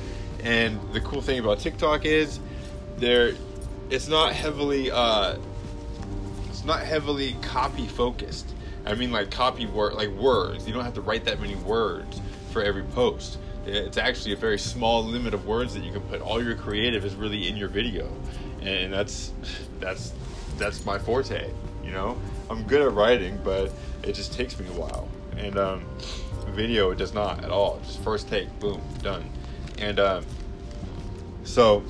and 0.42 0.78
the 0.92 1.00
cool 1.00 1.22
thing 1.22 1.38
about 1.38 1.58
TikTok 1.58 2.04
is 2.04 2.38
there 2.98 3.34
it's 3.90 4.08
not 4.08 4.32
heavily 4.32 4.90
uh, 4.90 5.36
it's 6.48 6.64
not 6.64 6.80
heavily 6.80 7.36
copy 7.42 7.86
focused. 7.86 8.54
I 8.86 8.94
mean 8.94 9.10
like 9.10 9.30
copy 9.30 9.66
word 9.66 9.94
like 9.94 10.10
words. 10.10 10.66
You 10.66 10.74
don't 10.74 10.84
have 10.84 10.94
to 10.94 11.00
write 11.00 11.24
that 11.24 11.40
many 11.40 11.56
words 11.56 12.20
for 12.50 12.62
every 12.62 12.84
post. 12.84 13.38
It's 13.66 13.96
actually 13.96 14.34
a 14.34 14.36
very 14.36 14.58
small 14.58 15.02
limit 15.02 15.32
of 15.32 15.46
words 15.46 15.72
that 15.72 15.82
you 15.82 15.90
can 15.90 16.02
put. 16.02 16.20
All 16.20 16.42
your 16.42 16.54
creative 16.54 17.04
is 17.04 17.14
really 17.14 17.48
in 17.48 17.56
your 17.56 17.68
video. 17.68 18.06
And 18.64 18.92
that's 18.92 19.32
that's 19.80 20.12
that's 20.58 20.84
my 20.84 20.98
forte, 20.98 21.50
you 21.84 21.90
know? 21.90 22.16
I'm 22.48 22.62
good 22.64 22.82
at 22.82 22.92
writing, 22.92 23.38
but 23.44 23.72
it 24.02 24.14
just 24.14 24.32
takes 24.32 24.58
me 24.58 24.66
a 24.68 24.72
while. 24.72 25.08
and 25.36 25.58
um, 25.58 25.84
video 26.54 26.90
it 26.90 26.98
does 26.98 27.12
not 27.12 27.44
at 27.44 27.50
all. 27.50 27.80
Just 27.84 28.00
first 28.02 28.28
take, 28.28 28.48
boom, 28.60 28.80
done. 29.02 29.28
And 29.78 29.98
um, 29.98 30.24
so 31.42 31.82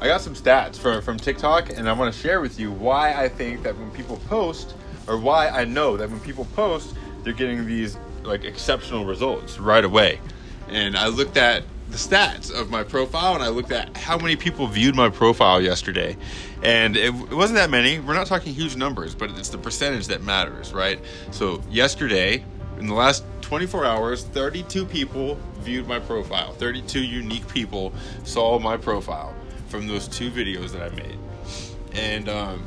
I 0.00 0.06
got 0.06 0.20
some 0.20 0.34
stats 0.34 0.76
from 0.76 1.02
from 1.02 1.18
TikTok, 1.18 1.70
and 1.76 1.88
I 1.88 1.92
want 1.92 2.14
to 2.14 2.20
share 2.20 2.40
with 2.40 2.58
you 2.58 2.70
why 2.70 3.12
I 3.14 3.28
think 3.28 3.62
that 3.64 3.76
when 3.76 3.90
people 3.90 4.16
post, 4.28 4.74
or 5.08 5.18
why 5.18 5.48
I 5.48 5.64
know 5.64 5.96
that 5.96 6.08
when 6.08 6.20
people 6.20 6.46
post, 6.54 6.94
they're 7.24 7.32
getting 7.32 7.66
these 7.66 7.98
like 8.22 8.44
exceptional 8.44 9.04
results 9.04 9.58
right 9.58 9.84
away. 9.84 10.20
And 10.68 10.96
I 10.96 11.08
looked 11.08 11.36
at 11.36 11.64
the 11.92 11.98
stats 11.98 12.50
of 12.50 12.70
my 12.70 12.82
profile 12.82 13.34
and 13.34 13.42
I 13.42 13.48
looked 13.48 13.70
at 13.70 13.94
how 13.96 14.16
many 14.16 14.34
people 14.34 14.66
viewed 14.66 14.96
my 14.96 15.10
profile 15.10 15.60
yesterday. 15.60 16.16
And 16.62 16.96
it, 16.96 17.14
it, 17.14 17.34
wasn't 17.34 17.58
that 17.58 17.68
many. 17.68 17.98
We're 17.98 18.14
not 18.14 18.26
talking 18.26 18.54
huge 18.54 18.76
numbers, 18.76 19.14
but 19.14 19.30
it's 19.32 19.50
the 19.50 19.58
percentage 19.58 20.06
that 20.06 20.22
matters, 20.22 20.72
right? 20.72 20.98
So, 21.32 21.62
yesterday, 21.70 22.44
in 22.78 22.86
the 22.86 22.94
last 22.94 23.24
24 23.42 23.84
hours, 23.84 24.24
32 24.24 24.86
people 24.86 25.38
viewed 25.58 25.86
my 25.86 25.98
profile. 25.98 26.52
32 26.54 27.02
unique 27.02 27.46
people 27.46 27.92
saw 28.24 28.58
my 28.58 28.78
profile 28.78 29.34
from 29.68 29.86
those 29.86 30.08
two 30.08 30.30
videos 30.30 30.70
that 30.72 30.82
I 30.82 30.94
made. 30.94 31.18
And 31.92 32.28
um, 32.30 32.66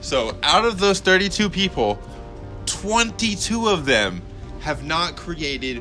so, 0.00 0.36
out 0.44 0.64
of 0.64 0.78
those 0.78 1.00
32 1.00 1.50
people, 1.50 1.98
22 2.66 3.68
of 3.68 3.84
them 3.84 4.22
have 4.60 4.84
not 4.84 5.16
created 5.16 5.78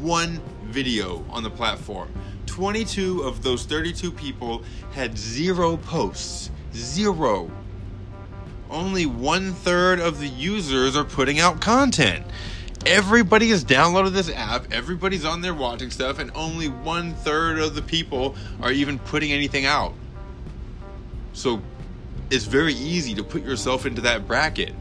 one 0.00 0.40
video 0.66 1.24
on 1.30 1.42
the 1.42 1.50
platform. 1.50 2.08
22 2.46 3.22
of 3.22 3.42
those 3.42 3.64
32 3.64 4.10
people 4.12 4.62
had 4.92 5.16
zero 5.16 5.76
posts. 5.76 6.50
Zero. 6.74 7.50
Only 8.70 9.06
one 9.06 9.52
third 9.52 10.00
of 10.00 10.20
the 10.20 10.28
users 10.28 10.96
are 10.96 11.04
putting 11.04 11.40
out 11.40 11.60
content. 11.60 12.24
Everybody 12.84 13.48
has 13.50 13.64
downloaded 13.64 14.12
this 14.12 14.30
app, 14.30 14.72
everybody's 14.72 15.24
on 15.24 15.40
there 15.40 15.54
watching 15.54 15.90
stuff, 15.90 16.18
and 16.18 16.30
only 16.34 16.68
one 16.68 17.14
third 17.14 17.58
of 17.58 17.74
the 17.74 17.82
people 17.82 18.36
are 18.62 18.70
even 18.70 18.98
putting 18.98 19.32
anything 19.32 19.66
out. 19.66 19.94
So 21.32 21.60
it's 22.30 22.44
very 22.44 22.74
easy 22.74 23.14
to 23.14 23.24
put 23.24 23.42
yourself 23.42 23.86
into 23.86 24.02
that 24.02 24.26
bracket 24.26 24.72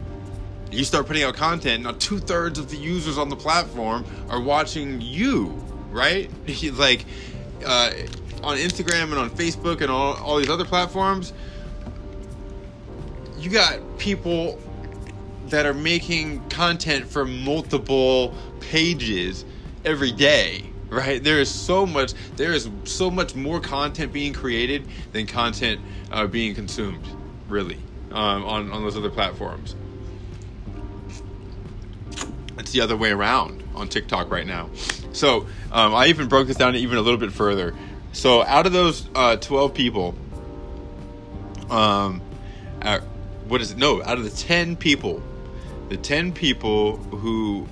you 0.75 0.83
start 0.83 1.07
putting 1.07 1.23
out 1.23 1.35
content, 1.35 1.83
now 1.83 1.91
two 1.93 2.19
thirds 2.19 2.59
of 2.59 2.69
the 2.69 2.77
users 2.77 3.17
on 3.17 3.29
the 3.29 3.35
platform 3.35 4.05
are 4.29 4.41
watching 4.41 4.99
you, 5.01 5.63
right? 5.95 6.29
like 6.73 7.05
uh, 7.65 7.91
on 8.43 8.57
Instagram 8.57 9.03
and 9.03 9.15
on 9.15 9.29
Facebook 9.29 9.81
and 9.81 9.89
all, 9.89 10.15
all 10.17 10.37
these 10.37 10.49
other 10.49 10.65
platforms, 10.65 11.33
you 13.39 13.49
got 13.49 13.79
people 13.97 14.59
that 15.47 15.65
are 15.65 15.73
making 15.73 16.47
content 16.49 17.07
for 17.07 17.25
multiple 17.25 18.35
pages 18.59 19.45
every 19.83 20.11
day 20.11 20.65
right 20.89 21.23
there 21.23 21.39
is 21.39 21.49
so 21.49 21.85
much 21.85 22.13
there 22.35 22.51
is 22.51 22.69
so 22.83 23.11
much 23.11 23.35
more 23.35 23.59
content 23.59 24.11
being 24.11 24.33
created 24.33 24.87
than 25.11 25.27
content 25.27 25.79
uh, 26.11 26.25
being 26.25 26.55
consumed 26.55 27.05
really 27.47 27.77
um, 28.11 28.43
on, 28.45 28.71
on 28.71 28.81
those 28.81 28.97
other 28.97 29.09
platforms 29.11 29.75
it's 32.57 32.71
the 32.71 32.81
other 32.81 32.97
way 32.97 33.11
around 33.11 33.63
on 33.75 33.87
TikTok 33.87 34.31
right 34.31 34.47
now. 34.47 34.69
So 35.15 35.47
um, 35.71 35.95
I 35.95 36.07
even 36.07 36.27
broke 36.27 36.47
this 36.47 36.57
down 36.57 36.75
even 36.75 36.97
a 36.97 37.01
little 37.01 37.19
bit 37.19 37.31
further. 37.31 37.73
So 38.11 38.43
out 38.43 38.65
of 38.65 38.73
those 38.73 39.07
uh, 39.15 39.37
12 39.37 39.73
people, 39.73 40.15
um, 41.69 42.21
uh, 42.81 42.99
what 43.47 43.61
is 43.61 43.71
it? 43.71 43.77
No, 43.77 44.03
out 44.03 44.17
of 44.17 44.23
the 44.23 44.29
10 44.29 44.75
people, 44.75 45.23
the 45.89 45.97
10 45.97 46.33
people 46.33 46.97
who, 46.97 47.67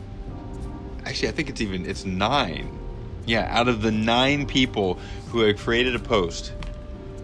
actually, 1.05 1.29
I 1.29 1.31
think 1.31 1.49
it's 1.49 1.61
even, 1.61 1.85
it's 1.85 2.05
nine. 2.05 2.79
Yeah, 3.25 3.47
out 3.49 3.67
of 3.67 3.81
the 3.81 3.91
nine 3.91 4.45
people 4.45 4.99
who 5.29 5.41
had 5.41 5.57
created 5.57 5.95
a 5.95 5.99
post 5.99 6.53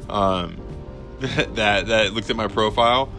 um, 0.09 0.57
that, 1.19 1.87
that 1.87 2.13
looked 2.13 2.29
at 2.29 2.35
my 2.35 2.47
profile, 2.47 3.09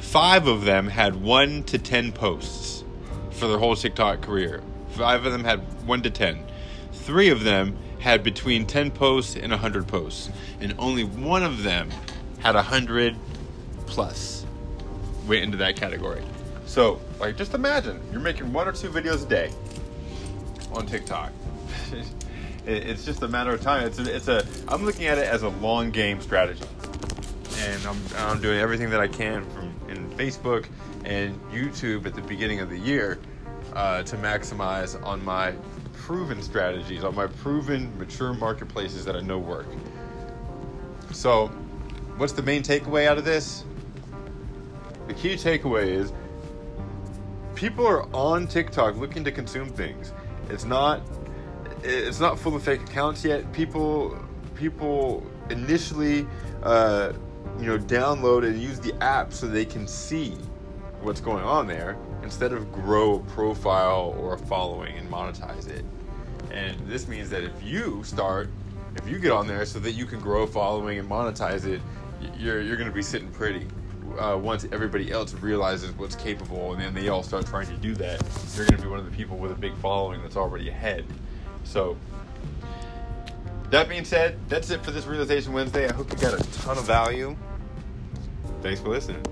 five 0.00 0.46
of 0.46 0.64
them 0.64 0.88
had 0.88 1.16
one 1.22 1.64
to 1.64 1.78
10 1.78 2.12
posts 2.12 2.84
for 3.30 3.46
their 3.46 3.58
whole 3.58 3.76
TikTok 3.76 4.20
career. 4.20 4.62
Five 4.90 5.24
of 5.24 5.32
them 5.32 5.44
had 5.44 5.60
one 5.86 6.02
to 6.02 6.10
ten. 6.10 6.44
Three 7.04 7.30
of 7.30 7.44
them 7.44 7.76
had 8.00 8.22
between 8.22 8.66
10 8.66 8.90
posts 8.90 9.36
and 9.36 9.50
100 9.50 9.86
posts. 9.86 10.30
And 10.60 10.74
only 10.78 11.04
one 11.04 11.42
of 11.42 11.62
them 11.62 11.90
had 12.40 12.54
100 12.54 13.16
plus. 13.86 14.44
Went 15.26 15.44
into 15.44 15.56
that 15.58 15.76
category. 15.76 16.22
So, 16.66 17.00
like, 17.18 17.36
just 17.36 17.54
imagine 17.54 18.00
you're 18.12 18.20
making 18.20 18.52
one 18.52 18.68
or 18.68 18.72
two 18.72 18.90
videos 18.90 19.24
a 19.24 19.28
day 19.28 19.52
on 20.72 20.86
TikTok. 20.86 21.32
it's 22.66 23.04
just 23.04 23.22
a 23.22 23.28
matter 23.28 23.52
of 23.52 23.60
time. 23.60 23.86
It's 23.86 23.98
a, 23.98 24.14
it's 24.14 24.28
a. 24.28 24.46
I'm 24.68 24.84
looking 24.84 25.06
at 25.06 25.18
it 25.18 25.26
as 25.26 25.42
a 25.42 25.48
long 25.48 25.90
game 25.90 26.20
strategy, 26.20 26.64
and 27.58 27.86
I'm 27.86 27.98
I'm 28.18 28.40
doing 28.40 28.58
everything 28.60 28.88
that 28.90 29.00
I 29.00 29.08
can 29.08 29.44
from 29.50 29.74
in 29.88 30.08
Facebook 30.10 30.66
and 31.04 31.40
YouTube 31.50 32.06
at 32.06 32.14
the 32.14 32.22
beginning 32.22 32.60
of 32.60 32.70
the 32.70 32.78
year 32.78 33.18
uh, 33.74 34.02
to 34.04 34.16
maximize 34.16 35.02
on 35.04 35.24
my 35.24 35.52
proven 36.10 36.42
strategies, 36.42 37.04
on 37.04 37.14
my 37.14 37.28
proven 37.28 37.96
mature 37.96 38.34
marketplaces 38.34 39.04
that 39.04 39.14
I 39.14 39.20
know 39.20 39.38
work. 39.38 39.68
So, 41.12 41.46
what's 42.16 42.32
the 42.32 42.42
main 42.42 42.64
takeaway 42.64 43.06
out 43.06 43.16
of 43.16 43.24
this? 43.24 43.62
The 45.06 45.14
key 45.14 45.36
takeaway 45.36 45.86
is 45.86 46.12
people 47.54 47.86
are 47.86 48.12
on 48.12 48.48
TikTok 48.48 48.96
looking 48.96 49.22
to 49.22 49.30
consume 49.30 49.68
things. 49.68 50.12
It's 50.48 50.64
not 50.64 51.00
it's 51.84 52.18
not 52.18 52.40
full 52.40 52.56
of 52.56 52.64
fake 52.64 52.82
accounts 52.82 53.24
yet. 53.24 53.52
People 53.52 54.18
people 54.56 55.24
initially 55.48 56.26
uh, 56.64 57.12
you 57.56 57.66
know 57.66 57.78
download 57.78 58.44
and 58.44 58.60
use 58.60 58.80
the 58.80 59.00
app 59.00 59.32
so 59.32 59.46
they 59.46 59.64
can 59.64 59.86
see 59.86 60.30
what's 61.02 61.20
going 61.20 61.44
on 61.44 61.68
there 61.68 61.96
instead 62.22 62.52
of 62.52 62.72
grow 62.72 63.16
a 63.16 63.18
profile 63.20 64.14
or 64.18 64.34
a 64.34 64.38
following 64.38 64.96
and 64.96 65.10
monetize 65.10 65.68
it. 65.68 65.84
And 66.50 66.78
this 66.86 67.08
means 67.08 67.30
that 67.30 67.44
if 67.44 67.62
you 67.62 68.02
start, 68.04 68.48
if 68.96 69.08
you 69.08 69.18
get 69.18 69.30
on 69.30 69.46
there 69.46 69.64
so 69.64 69.78
that 69.80 69.92
you 69.92 70.06
can 70.06 70.20
grow 70.20 70.42
a 70.42 70.46
following 70.46 70.98
and 70.98 71.08
monetize 71.08 71.64
it, 71.64 71.80
you're, 72.36 72.60
you're 72.60 72.76
going 72.76 72.88
to 72.88 72.94
be 72.94 73.02
sitting 73.02 73.30
pretty. 73.30 73.66
Uh, 74.18 74.36
once 74.36 74.66
everybody 74.72 75.12
else 75.12 75.34
realizes 75.34 75.92
what's 75.92 76.16
capable 76.16 76.72
and 76.72 76.82
then 76.82 76.92
they 76.92 77.08
all 77.08 77.22
start 77.22 77.46
trying 77.46 77.66
to 77.68 77.76
do 77.76 77.94
that, 77.94 78.20
you're 78.56 78.66
going 78.66 78.76
to 78.76 78.82
be 78.82 78.88
one 78.88 78.98
of 78.98 79.04
the 79.04 79.16
people 79.16 79.36
with 79.36 79.52
a 79.52 79.54
big 79.54 79.74
following 79.76 80.20
that's 80.20 80.36
already 80.36 80.68
ahead. 80.68 81.04
So, 81.62 81.96
that 83.70 83.88
being 83.88 84.04
said, 84.04 84.36
that's 84.48 84.70
it 84.70 84.84
for 84.84 84.90
this 84.90 85.06
Realization 85.06 85.52
Wednesday. 85.52 85.88
I 85.88 85.92
hope 85.92 86.10
you 86.10 86.18
got 86.18 86.34
a 86.34 86.52
ton 86.60 86.76
of 86.76 86.84
value. 86.84 87.36
Thanks 88.62 88.80
for 88.80 88.88
listening. 88.88 89.22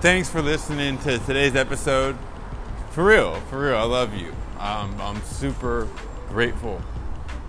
Thanks 0.00 0.30
for 0.30 0.40
listening 0.40 0.96
to 0.96 1.18
today's 1.18 1.54
episode. 1.54 2.16
For 2.92 3.04
real, 3.04 3.34
for 3.50 3.66
real, 3.66 3.76
I 3.76 3.82
love 3.82 4.14
you. 4.14 4.34
I'm 4.58 5.20
super 5.22 5.88
grateful 6.30 6.80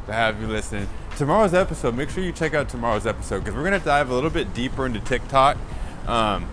to 0.06 0.12
have 0.12 0.42
you 0.42 0.48
listening. 0.48 0.90
Tomorrow's 1.16 1.54
episode, 1.54 1.96
make 1.96 2.10
sure 2.10 2.22
you 2.24 2.34
check 2.34 2.54
out 2.54 2.68
tomorrow's 2.68 3.08
episode 3.08 3.40
because 3.40 3.56
we're 3.56 3.64
gonna 3.64 3.80
dive 3.80 4.10
a 4.10 4.14
little 4.14 4.30
bit 4.30 4.54
deeper 4.54 4.86
into 4.86 5.00
TikTok. 5.00 5.56
Um, 6.08 6.46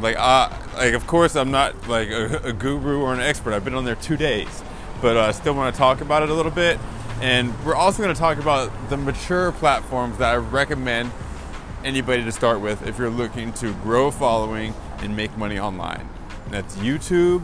like, 0.00 0.14
uh, 0.16 0.50
like 0.76 0.94
of 0.94 1.06
course, 1.08 1.34
I'm 1.34 1.50
not 1.50 1.88
like 1.88 2.10
a, 2.10 2.36
a, 2.44 2.52
guru 2.52 3.00
or 3.00 3.12
an 3.12 3.20
expert. 3.20 3.54
I've 3.54 3.64
been 3.64 3.74
on 3.74 3.84
there 3.84 3.96
two 3.96 4.16
days, 4.16 4.62
but 5.02 5.16
I 5.16 5.28
uh, 5.28 5.32
still 5.32 5.54
want 5.54 5.74
to 5.74 5.78
talk 5.78 6.00
about 6.00 6.22
it 6.22 6.30
a 6.30 6.34
little 6.34 6.52
bit. 6.52 6.78
And 7.20 7.52
we're 7.64 7.74
also 7.74 8.02
going 8.02 8.14
to 8.14 8.20
talk 8.20 8.38
about 8.38 8.70
the 8.88 8.96
mature 8.96 9.50
platforms 9.52 10.18
that 10.18 10.32
I 10.32 10.36
recommend 10.36 11.10
anybody 11.84 12.22
to 12.24 12.32
start 12.32 12.60
with 12.60 12.86
if 12.86 12.98
you're 12.98 13.10
looking 13.10 13.52
to 13.54 13.72
grow 13.74 14.08
a 14.08 14.12
following 14.12 14.74
and 14.98 15.16
make 15.16 15.36
money 15.36 15.58
online. 15.58 16.08
That's 16.50 16.76
YouTube 16.76 17.42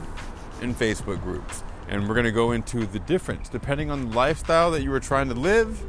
and 0.61 0.77
Facebook 0.77 1.23
groups. 1.23 1.63
And 1.89 2.07
we're 2.07 2.15
to 2.25 2.33
go 2.33 2.53
into 2.53 2.87
the 2.87 2.99
difference 3.01 3.49
depending 3.49 3.91
on 3.91 4.11
the 4.11 4.17
lifestyle 4.17 4.71
that 4.73 4.83
you 4.83 4.93
are 4.93 5.01
trying 5.01 5.29
to 5.29 5.35
live 5.35 5.83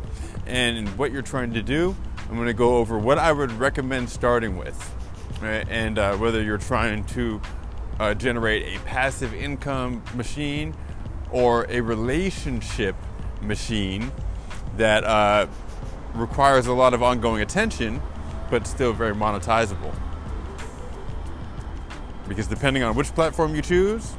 and 0.48 0.88
what 0.98 1.12
you're 1.12 1.22
trying 1.22 1.54
to 1.54 1.62
do. 1.62 1.96
I'm 2.30 2.38
to 2.48 2.54
go 2.54 2.78
over 2.78 2.98
what 2.98 3.18
I 3.18 3.32
would 3.32 3.52
recommend 3.52 4.10
starting 4.10 4.58
with, 4.58 4.94
right? 5.42 5.68
and 5.70 6.00
uh, 6.00 6.16
whether 6.16 6.42
you're 6.42 6.58
trying 6.58 7.04
to 7.08 7.42
uh, 8.00 8.14
generate 8.14 8.76
a 8.76 8.80
passive 8.86 9.34
income 9.34 10.02
machine 10.16 10.74
or 11.30 11.66
a 11.70 11.82
relationship 11.82 12.96
machine 13.42 14.12
that 14.78 15.04
uh, 15.04 15.48
requires 16.14 16.68
a 16.68 16.74
lot 16.74 16.94
of 16.94 17.04
ongoing 17.04 17.42
attention 17.42 18.02
but 18.50 18.68
still 18.68 18.94
very 18.94 19.16
monetizable. 19.16 19.96
Because 22.32 22.48
depending 22.48 22.82
on 22.82 22.96
which 22.96 23.08
platform 23.08 23.56
you 23.56 23.62
choose, 23.62 24.14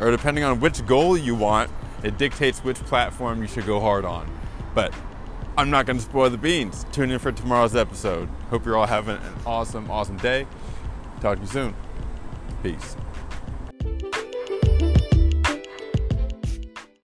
or 0.00 0.10
depending 0.10 0.42
on 0.42 0.58
which 0.58 0.84
goal 0.84 1.16
you 1.16 1.36
want, 1.36 1.70
it 2.02 2.18
dictates 2.18 2.58
which 2.64 2.76
platform 2.78 3.40
you 3.40 3.46
should 3.46 3.64
go 3.66 3.78
hard 3.78 4.04
on. 4.04 4.28
But 4.74 4.92
I'm 5.56 5.70
not 5.70 5.86
going 5.86 5.96
to 5.96 6.02
spoil 6.02 6.28
the 6.28 6.38
beans. 6.38 6.84
Tune 6.90 7.12
in 7.12 7.20
for 7.20 7.30
tomorrow's 7.30 7.76
episode. 7.76 8.28
Hope 8.50 8.66
you're 8.66 8.76
all 8.76 8.88
having 8.88 9.14
an 9.14 9.34
awesome, 9.46 9.88
awesome 9.92 10.16
day. 10.16 10.48
Talk 11.20 11.36
to 11.36 11.42
you 11.42 11.46
soon. 11.46 11.74
Peace. 12.64 12.96